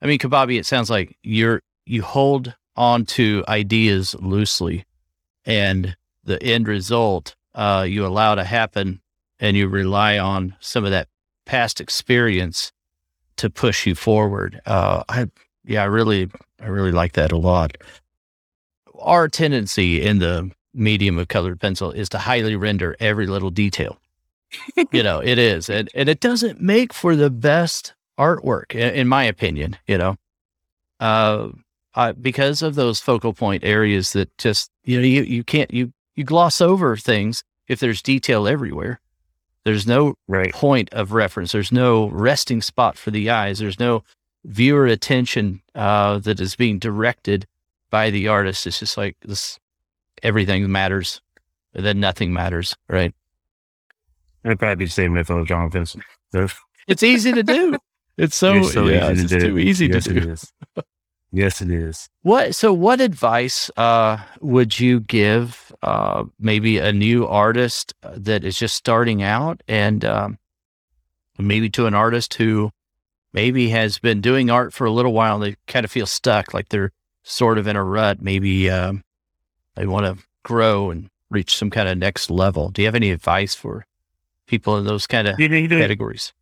[0.02, 4.84] I mean, Cbabi, it sounds like you're you hold on to ideas loosely,
[5.44, 9.00] and the end result uh, you allow to happen,
[9.38, 11.08] and you rely on some of that
[11.44, 12.72] past experience
[13.36, 14.60] to push you forward.
[14.66, 15.26] Uh, I
[15.64, 17.76] yeah, I really I really like that a lot.
[19.00, 23.98] Our tendency in the medium of colored pencil is to highly render every little detail.
[24.92, 29.08] you know, it is, and and it doesn't make for the best artwork, in, in
[29.08, 29.76] my opinion.
[29.86, 30.16] You know,
[30.98, 31.48] uh,
[31.94, 35.92] uh, because of those focal point areas that just you know you you can't you
[36.16, 39.00] you gloss over things if there's detail everywhere.
[39.64, 40.52] There's no right.
[40.52, 41.52] point of reference.
[41.52, 43.58] There's no resting spot for the eyes.
[43.58, 44.04] There's no
[44.44, 47.46] viewer attention uh, that is being directed
[47.90, 48.66] by the artist.
[48.66, 49.58] It's just like this.
[50.22, 51.20] Everything matters,
[51.74, 52.76] and then nothing matters.
[52.88, 53.14] Right?
[54.44, 56.04] I'd probably be the same if I was John Vincent.
[56.86, 57.76] It's easy to do.
[58.18, 60.30] It's so, so yeah, easy it's to too easy yes, to do.
[60.30, 60.52] is.
[61.32, 62.10] yes, it is.
[62.20, 68.44] What so what advice uh, would you give uh, maybe a new artist uh, that
[68.44, 70.38] is just starting out and um,
[71.38, 72.70] maybe to an artist who
[73.32, 76.52] maybe has been doing art for a little while and they kind of feel stuck
[76.52, 76.92] like they're
[77.22, 79.02] sort of in a rut maybe um,
[79.74, 83.10] they want to grow and reach some kind of next level do you have any
[83.10, 83.84] advice for
[84.46, 86.32] people in those kind of You know, you know, categories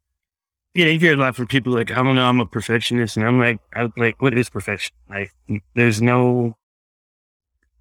[0.75, 3.17] Yeah, you hear a lot from people like, I don't know, I'm a perfectionist.
[3.17, 4.95] And I'm like, I'm like, what is perfection?
[5.11, 5.33] Like,
[5.75, 6.57] there's no,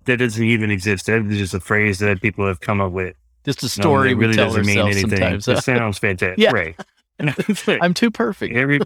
[0.06, 1.06] that doesn't even exist.
[1.06, 3.16] That is just a phrase that people have come up with.
[3.46, 5.12] just a No, story we tell doesn't mean anything.
[5.12, 6.40] sometimes It sounds fantastic.
[6.40, 6.52] Yeah.
[6.52, 6.76] Right.
[7.82, 8.80] i'm too perfect Every,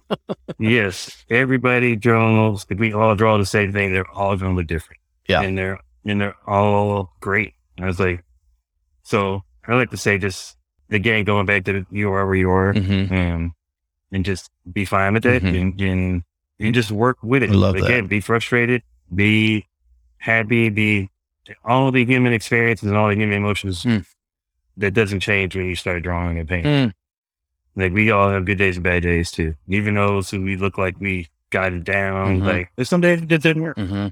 [0.57, 4.67] yes, everybody draws, if we all draw the same thing, they're all going to look
[4.67, 4.99] different.
[5.27, 5.41] Yeah.
[5.41, 7.53] And they're, and they're all great.
[7.79, 8.23] I was like,
[9.03, 10.55] so I like to say just,
[10.89, 12.73] again, going back to you are where you are.
[12.73, 13.53] hmm um,
[14.13, 15.61] and just be fine with that Mhm.
[15.61, 16.23] and, and
[16.59, 17.49] and just work with it.
[17.49, 17.85] I love that.
[17.85, 19.65] Again, be frustrated, be
[20.17, 21.09] happy, be
[21.65, 24.05] all the human experiences and all the human emotions Mm.
[24.77, 26.89] that doesn't change when you start drawing and painting.
[26.89, 26.93] Mm.
[27.75, 29.55] Like we all have good days and bad days too.
[29.67, 32.45] Even those who we look like we got it down, Mhm.
[32.45, 33.77] like there's some days that didn't work.
[33.77, 34.07] hmm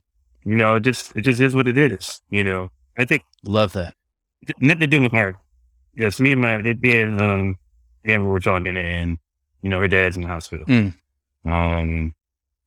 [0.46, 2.22] You know, it just it just is what it is.
[2.30, 3.94] You know, I think love that
[4.60, 5.36] nothing to do with her.
[5.96, 7.58] Yes, me and my it being um
[8.06, 9.18] Amber were talking and
[9.62, 10.66] you know her dad's in the hospital.
[10.66, 10.94] Mm.
[11.46, 12.16] Um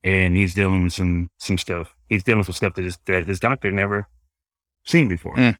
[0.03, 1.95] and he's dealing with some some stuff.
[2.09, 4.07] He's dealing with stuff that his that his doctor never
[4.85, 5.35] seen before.
[5.35, 5.57] Mm.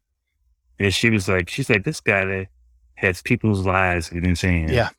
[0.78, 2.46] And she was like, she's like, this guy that
[2.96, 4.72] has people's lives in his hands.
[4.72, 4.90] Yeah.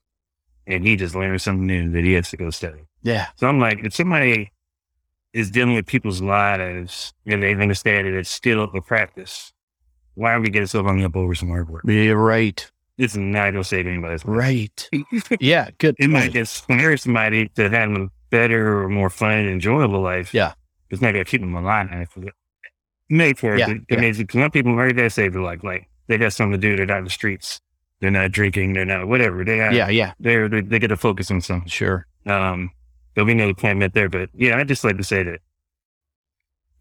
[0.68, 2.82] And he just learned something new that he has to go study.
[3.04, 4.52] yeah So I'm like, if somebody
[5.34, 9.54] is dealing with people's lives and they understand that it's still a practice,
[10.16, 11.82] why are we getting so hung up over some artwork?
[11.86, 12.72] Yeah, right.
[12.98, 14.38] It's not going to save anybody's life.
[14.38, 14.90] Right.
[15.40, 15.70] Yeah.
[15.78, 15.96] Good.
[16.00, 20.34] It might inspire somebody to have a better or more fun and enjoyable life.
[20.34, 20.54] Yeah.
[20.90, 21.90] It's not going to keep them alive.
[23.10, 23.82] Made for Yeah, it.
[23.90, 24.00] yeah.
[24.00, 25.64] Mean, some people already that save their life.
[25.64, 26.76] Like they got something to do.
[26.78, 27.60] They're not in the streets.
[28.02, 28.74] They're not drinking.
[28.74, 29.44] They're not whatever.
[29.44, 29.90] They got, Yeah.
[29.90, 30.14] Yeah.
[30.20, 31.70] They're, they, they get to focus on something.
[31.70, 32.06] Sure.
[32.26, 32.72] Um,
[33.14, 35.40] there'll be no can't there, but yeah, I just like to say that.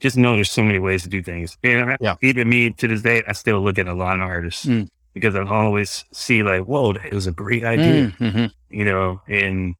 [0.00, 1.56] Just know there's so many ways to do things.
[1.62, 2.16] And I- Yeah.
[2.20, 4.88] even me to this day, I still look at a lot of artists Mm.
[5.14, 8.46] because I always see like, whoa, that was a great idea, Mm-hmm.
[8.70, 9.74] you know, and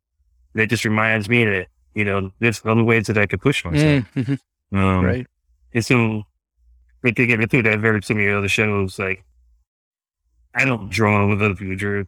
[0.55, 4.05] that just reminds me that, you know, there's other ways that I could push myself.
[4.15, 4.77] Mm-hmm.
[4.79, 5.27] Um, Right.
[5.75, 6.23] and so
[7.27, 8.99] get me through that very similar other shows.
[8.99, 9.25] Like,
[10.55, 12.07] I don't draw with other people drew.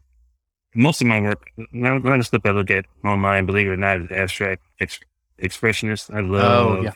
[0.75, 3.77] Most of my work, none of the stuff I look at online, believe it or
[3.77, 4.99] not, is abstract ex-
[5.41, 6.13] expressionist.
[6.15, 6.93] I love Oh, yeah.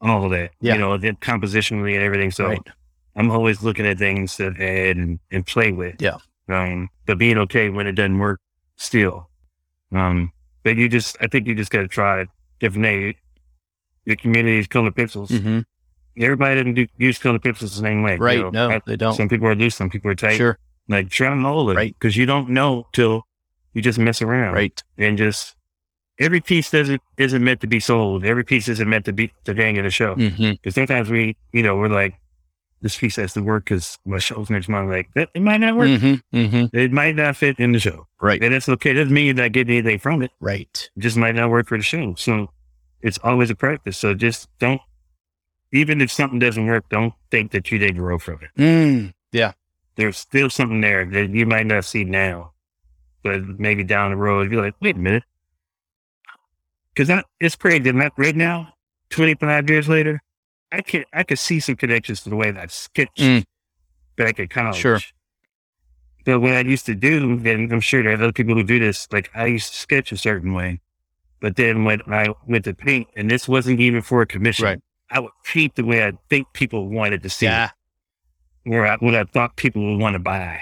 [0.00, 0.52] all of that.
[0.60, 0.74] Yeah.
[0.74, 2.30] You know, the compositionally and everything.
[2.30, 2.60] So right.
[3.14, 6.00] I'm always looking at things to add and, and play with.
[6.00, 6.18] Yeah.
[6.48, 8.40] Um, but being okay when it doesn't work
[8.76, 9.28] still.
[9.92, 12.28] Um, but you just, I think you just got to try it
[12.60, 12.84] different.
[12.84, 13.16] Day.
[14.04, 15.30] Your community is colored pencils.
[15.30, 15.60] hmm
[16.18, 18.14] Everybody doesn't do, use colored pencils the same way.
[18.14, 18.38] you Right.
[18.40, 18.50] know.
[18.50, 19.14] no, I- they don't.
[19.14, 20.36] Some people are loose, some people are tight.
[20.36, 20.58] Sure.
[20.88, 21.76] Like try and hold it.
[21.76, 21.94] Right.
[21.98, 23.24] Because you don't know till
[23.74, 24.54] you just mess around.
[24.54, 24.82] Right.
[24.98, 25.54] And just
[26.18, 28.24] every piece doesn't isn't meant to be sold.
[28.24, 30.14] Every piece isn't meant to be to hang in the show.
[30.14, 30.52] Mm-hmm.
[30.52, 32.14] Because sometimes we, you know, we're like,
[32.82, 34.90] this piece has to work because my show's next month.
[34.90, 35.88] Like that, it might not work.
[35.88, 36.36] Mm-hmm.
[36.38, 36.76] Mm-hmm.
[36.76, 38.06] It might not fit in the show.
[38.20, 38.42] Right.
[38.42, 38.92] And that's okay.
[38.92, 40.30] Doesn't mean you're not getting anything from it.
[40.40, 40.88] Right.
[40.96, 42.14] It just might not work for the show.
[42.16, 42.48] So
[43.02, 43.98] it's always a practice.
[43.98, 44.80] So just don't,
[45.76, 48.50] even if something doesn't work, don't think that you didn't grow from it.
[48.60, 49.12] Mm.
[49.32, 49.52] Yeah.
[49.96, 52.52] There's still something there that you might not see now,
[53.22, 55.22] but maybe down the road, you're like, wait a minute.
[56.94, 57.90] Cause that, it's crazy.
[57.90, 58.74] That right now,
[59.10, 60.22] 25 years later,
[60.72, 63.44] I can I could see some connections to the way that sketch Mm.
[64.16, 64.76] back at college.
[64.76, 65.00] Sure.
[66.24, 68.78] But what I used to do, and I'm sure there are other people who do
[68.80, 70.80] this, like I used to sketch a certain way.
[71.40, 74.80] But then when I went to paint, and this wasn't even for a commission, Right.
[75.10, 77.66] I would paint the way I think people wanted to see Yeah.
[78.64, 80.60] it, where I, what I thought people would want to buy.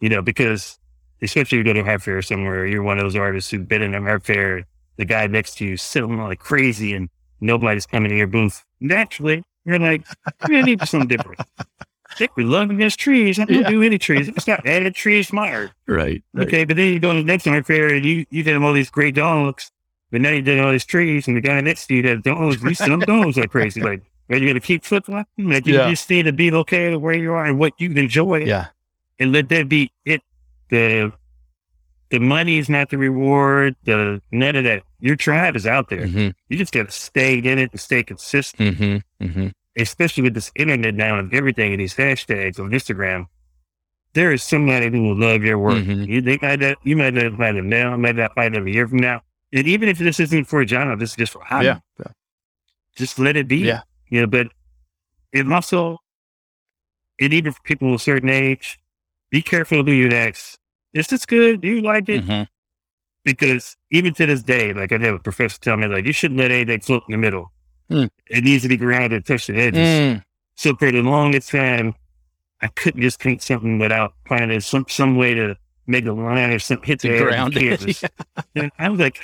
[0.00, 0.78] You know, because
[1.22, 3.66] especially if you go to a art fair somewhere, you're one of those artists who've
[3.68, 4.64] been in an art fair,
[4.96, 7.08] the guy next to you sitting like crazy and
[7.40, 8.64] nobody's coming to your booth.
[8.80, 10.04] Naturally, you're like,
[10.48, 11.40] we need something different.
[12.18, 13.38] Think we love these trees.
[13.38, 13.70] I don't Yeah.
[13.70, 14.28] do any trees.
[14.28, 15.70] It's got added trees my art.
[15.86, 16.22] Right.
[16.34, 16.46] right.
[16.48, 18.72] Okay, but then you go to the next art fair and you, you did all
[18.74, 19.70] these great dogs,
[20.12, 22.60] but now you did all these trees and the guy next to you that dogs,
[22.62, 23.80] these some dogs are crazy.
[23.80, 25.48] Like, are you going to keep flip flopping?
[25.50, 25.90] Like, you Yeah.
[25.90, 28.66] just need to be okay with where you are and what you enjoy Yeah.
[29.18, 30.20] and let that be it.
[30.68, 31.12] The
[32.10, 33.74] the money is not the reward.
[33.84, 34.82] The none of that.
[35.00, 36.06] Your tribe is out there.
[36.06, 38.76] hmm You just got to stay in it and stay consistent.
[38.76, 38.96] hmm
[39.26, 43.26] hmm Especially with this internet now and everything and these hashtags on Instagram.
[44.12, 45.82] There is somebody who will love your work.
[45.84, 46.06] Mhm.
[46.06, 48.70] You they might not, you might not find them now, might not find them a
[48.70, 49.22] year from now.
[49.52, 51.66] And even if this isn't for a job, this is just for hobby.
[51.66, 51.78] Yeah.
[51.98, 52.12] Yeah.
[52.96, 53.58] Just let it be.
[53.58, 53.82] Yeah.
[54.08, 54.48] You know, but
[55.32, 55.98] it also,
[57.20, 58.78] and even for people of a certain age,
[59.30, 60.58] be careful who you ask.
[60.92, 61.60] Is this good?
[61.60, 62.24] Do you like it?
[62.24, 62.46] Mhm.
[63.24, 66.40] Because even to this day, like I have a professor tell me, like, you shouldn't
[66.40, 67.52] let anything float in the middle.
[67.88, 68.06] Hmm.
[68.28, 69.78] It needs to be grounded, touch the edges.
[69.78, 70.24] Mm.
[70.56, 71.94] So for the longest time,
[72.60, 75.56] I couldn't just paint something without finding some some way to
[75.92, 77.78] make a line or something hit the To ground the it.
[77.78, 78.04] canvas.
[78.56, 79.20] And I was like,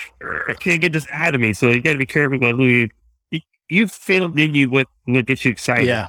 [0.48, 1.52] I can't get this out of me.
[1.52, 2.88] So you got to be careful about who you.
[3.32, 5.86] You, you feel in you what what gets you excited.
[5.86, 6.08] Yeah.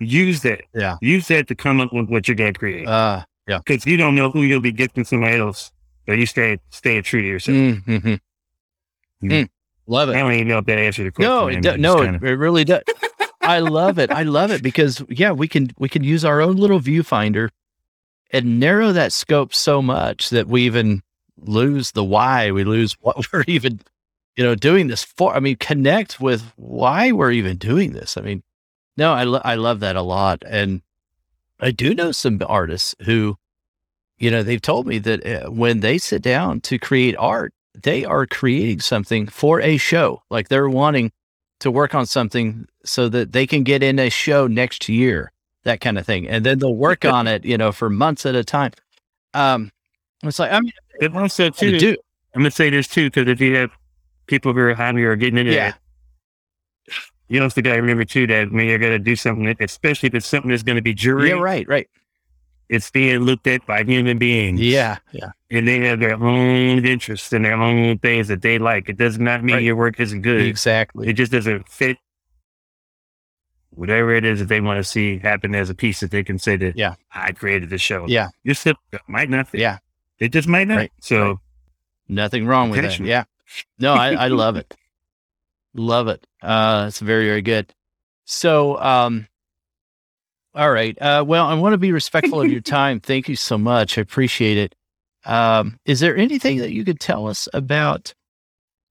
[0.00, 0.62] Use that.
[0.74, 0.96] Yeah.
[1.00, 2.88] Use that to come up with what you're going to create.
[2.88, 3.58] Uh, yeah.
[3.64, 5.70] Because you don't know who you'll be gifting somebody else,
[6.06, 7.56] but you stay stay true to yourself.
[7.56, 8.14] mm-hmm.
[9.22, 9.48] Mm.
[9.86, 10.16] Love it.
[10.16, 11.30] I don't even know if that answered the question.
[11.30, 12.82] No, it do, no, kinda- it really does.
[13.42, 14.10] I love it.
[14.10, 17.48] I love it because yeah, we can we can use our own little viewfinder
[18.32, 21.02] and narrow that scope so much that we even
[21.36, 22.50] lose the why.
[22.50, 23.80] We lose what we're even,
[24.36, 25.34] you know, doing this for.
[25.34, 28.16] I mean, connect with why we're even doing this.
[28.16, 28.42] I mean,
[28.96, 30.82] no, I lo- I love that a lot, and
[31.58, 33.36] I do know some artists who,
[34.18, 38.04] you know, they've told me that uh, when they sit down to create art, they
[38.04, 40.22] are creating something for a show.
[40.30, 41.12] Like they're wanting
[41.60, 45.32] to work on something so that they can get in a show next year,
[45.64, 46.28] that kind of thing.
[46.28, 48.72] And then they'll work on it, you know, for months at a time.
[49.34, 49.70] Um,
[50.22, 51.78] it's like, I mean, It also to too.
[51.78, 51.96] do.
[52.34, 53.70] I'm gonna say this too because if you have
[54.26, 55.70] people who are hobby or getting into Yeah.
[55.72, 55.78] that,
[57.28, 60.14] you also got to remember too that when you're gonna do something, that- especially if
[60.14, 61.88] it's something that's gonna be jury, Yeah, right, right.
[62.68, 64.60] it's being looked at by human beings.
[64.60, 65.30] Yeah, yeah.
[65.50, 68.88] and they have their own interests and their own things that they like.
[68.88, 69.64] It does not mean Right.
[69.64, 70.42] your work isn't good.
[70.42, 71.08] Exactly.
[71.08, 71.98] It just doesn't fit
[73.70, 76.38] whatever it is that they want to see happen as a piece that they can
[76.38, 76.94] say that Yeah.
[77.14, 78.06] I created the show.
[78.08, 78.28] Yeah.
[78.42, 79.60] Your slip might not fit.
[79.60, 79.78] Yeah.
[80.18, 80.76] It just might not.
[80.76, 81.36] Right, So right.
[82.08, 82.98] Nothing wrong with that.
[83.00, 83.24] Yeah.
[83.78, 84.74] No, I, I love it.
[85.74, 86.26] Love it.
[86.42, 87.72] Uh, it's very, very good.
[88.24, 89.28] So, um,
[90.54, 91.00] all right.
[91.00, 92.98] Uh, well, I want to be respectful of your time.
[93.00, 93.96] Thank you so much.
[93.96, 94.74] I appreciate it.
[95.24, 98.12] Um, is there anything that you could tell us about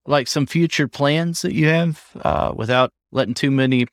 [0.06, 3.86] like some future plans that you have, uh, without letting too many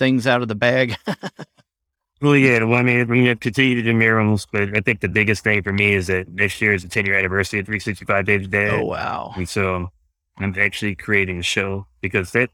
[0.00, 0.96] things out of the bag?
[2.20, 5.08] well yeah, well I mean we're gonna continue to do murals, but I think the
[5.08, 7.78] biggest thing for me is that next year is the ten year anniversary of three
[7.78, 8.70] sixty five days a day.
[8.70, 9.32] oh, wow.
[9.36, 9.90] And so
[10.38, 12.50] I'm actually creating a show because that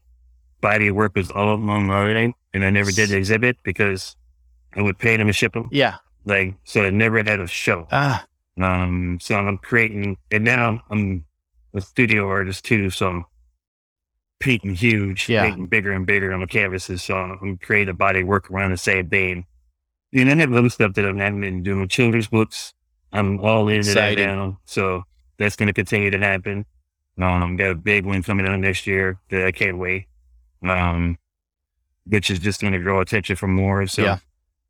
[0.61, 4.15] body of work was all along learning and I never did the exhibit because
[4.75, 5.69] I would pay them and ship them.
[5.71, 5.95] Yeah.
[6.25, 7.87] Like, so I never had a show.
[7.91, 8.25] Ah,
[8.61, 11.23] Um, so I'm creating, and now I'm
[11.73, 12.89] a studio artist too.
[12.89, 13.25] So I'm
[14.39, 15.43] painting huge, Yeah.
[15.45, 17.03] painting bigger and bigger on the canvases.
[17.03, 19.45] So I'm creating a body work around the same thing.
[20.13, 22.73] And then I have other stuff that I'm having been doing children's books.
[23.11, 24.59] I'm all into that now.
[24.65, 25.03] So
[25.37, 26.65] that's going to continue to happen.
[27.19, 30.05] Um, got a big one coming out next year that I can't wait.
[30.63, 31.17] Um,
[32.05, 33.85] which is just going to draw attention from more.
[33.87, 34.17] So Yeah.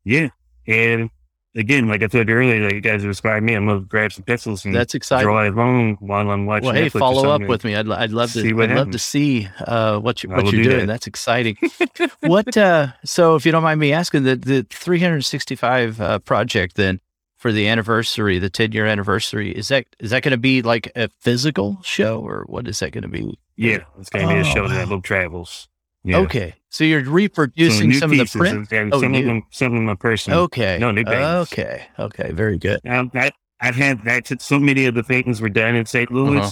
[0.04, 0.28] yeah.
[0.66, 1.10] And
[1.58, 3.54] again, like I said earlier, like you guys inspired me.
[3.54, 5.24] I'm going to grab some pencils and that's exciting.
[5.26, 6.66] draw along while I'm watching.
[6.66, 7.74] Well, hey, Netflix follow up with me.
[7.74, 8.40] I'd, I'd love to.
[8.40, 10.78] see what I'd love to see uh, what you what you're do doing.
[10.80, 10.86] that.
[10.86, 11.56] That's exciting.
[12.20, 12.56] what?
[12.56, 17.00] Uh, so, if you don't mind me asking, the the 365 uh, project then
[17.36, 20.90] for the anniversary, the 10 year anniversary, is that is that going to be like
[20.96, 23.38] a physical show or what is that going to be?
[23.56, 24.68] Yeah, it's going to be a Oh, show wow.
[24.68, 25.68] that little travels.
[26.04, 26.18] Yeah.
[26.18, 28.70] Okay, so you're reproducing some of the print.
[28.72, 29.20] and Oh, some new.
[29.20, 30.40] of them, some of them are personal.
[30.40, 30.78] Okay.
[30.78, 31.02] No, new.
[31.06, 31.86] Okay.
[31.98, 32.32] Okay.
[32.32, 32.80] Very good.
[32.86, 34.40] Um, I, I've had that.
[34.40, 36.10] So many of the paintings were done in St.
[36.12, 36.50] Louis, uh-huh.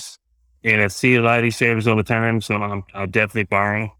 [0.64, 2.40] and I see a lot of these savers all the time.
[2.40, 3.94] So I'm, I'll definitely borrow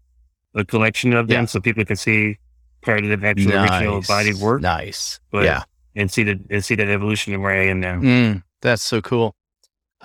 [0.55, 1.45] a collection of them yeah.
[1.45, 2.37] so people can see
[2.81, 3.71] part of the actual nice.
[3.71, 4.61] original body work.
[4.61, 5.19] Nice.
[5.31, 5.63] But, yeah.
[5.95, 7.95] And see the and see that evolution of where I am now.
[7.95, 9.35] Mm, that's so cool.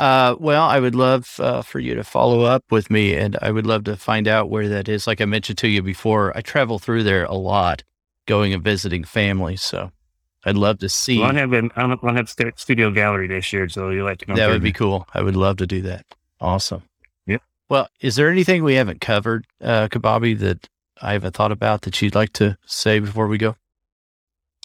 [0.03, 3.53] Uh, well, I would love uh, for you to follow up with me, and I
[3.53, 5.07] would love to find out where that is.
[5.07, 7.85] Like I mentioned to you before, I travel through there a lot,
[8.27, 9.55] going and visiting family.
[9.55, 9.93] So
[10.45, 11.21] I'd love to see.
[11.21, 14.35] Well, I have an I have studio gallery this year, so you like to come.
[14.35, 15.07] That would be cool.
[15.15, 16.05] I would love to do that.
[16.41, 16.83] Awesome.
[17.25, 17.39] Yeah.
[17.69, 20.69] Well, is there anything we haven't covered, uh, Cbabi, that
[21.01, 23.55] I haven't thought about that you'd like to say before we go?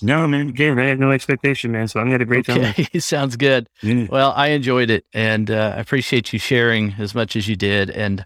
[0.01, 0.49] No, man.
[0.49, 1.87] Again, I had no expectation, man.
[1.87, 2.85] So I'm had a great okay.
[2.85, 2.87] time.
[3.01, 3.67] Sounds good.
[3.83, 7.89] Well, I enjoyed it, and uh, I appreciate you sharing as much as you did.
[7.89, 8.25] And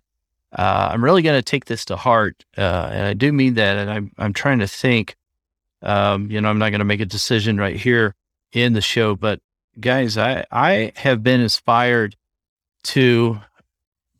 [0.57, 3.77] uh, I'm really going to take this to heart, uh, and I do mean that.
[3.77, 5.15] And I'm I'm trying to think.
[5.83, 8.13] Um, you know, I'm not going to make a decision right here
[8.51, 9.39] in the show, but
[9.79, 12.15] guys, I I have been inspired
[12.83, 13.39] to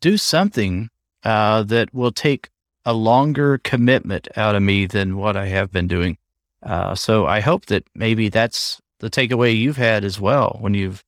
[0.00, 0.88] do something
[1.22, 2.50] uh, that will take
[2.84, 6.18] a longer commitment out of me than what I have been doing.
[6.62, 11.02] Uh, so I hope that maybe that's the takeaway you've had as well when you've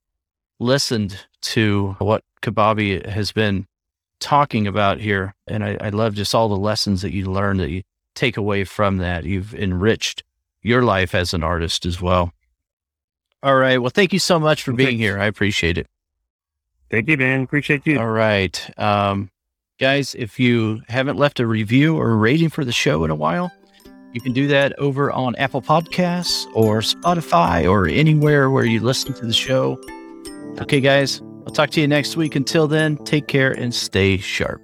[0.59, 3.65] listened to what Cbabi has been
[4.19, 5.33] talking about here.
[5.47, 7.83] And I, I love just all the lessons that you learn that you
[8.15, 9.23] take away from that.
[9.23, 10.23] You've enriched
[10.61, 12.33] your life as an artist as well.
[13.43, 13.77] All right.
[13.77, 15.19] Well, thank you so much for being here.
[15.19, 15.87] I appreciate it.
[16.89, 17.43] Thank you, man.
[17.43, 17.99] Appreciate you.
[17.99, 18.79] All right.
[18.79, 19.29] Um,
[19.79, 23.15] guys, if you haven't left a review or a rating for the show in a
[23.15, 23.51] while,
[24.15, 29.11] you can do that over on Apple Podcasts or Spotify or anywhere where you listen
[29.13, 29.77] to the show.
[30.61, 32.37] Okay, guys, I'll talk to you next week.
[32.37, 34.61] Until then, take care and stay sharp.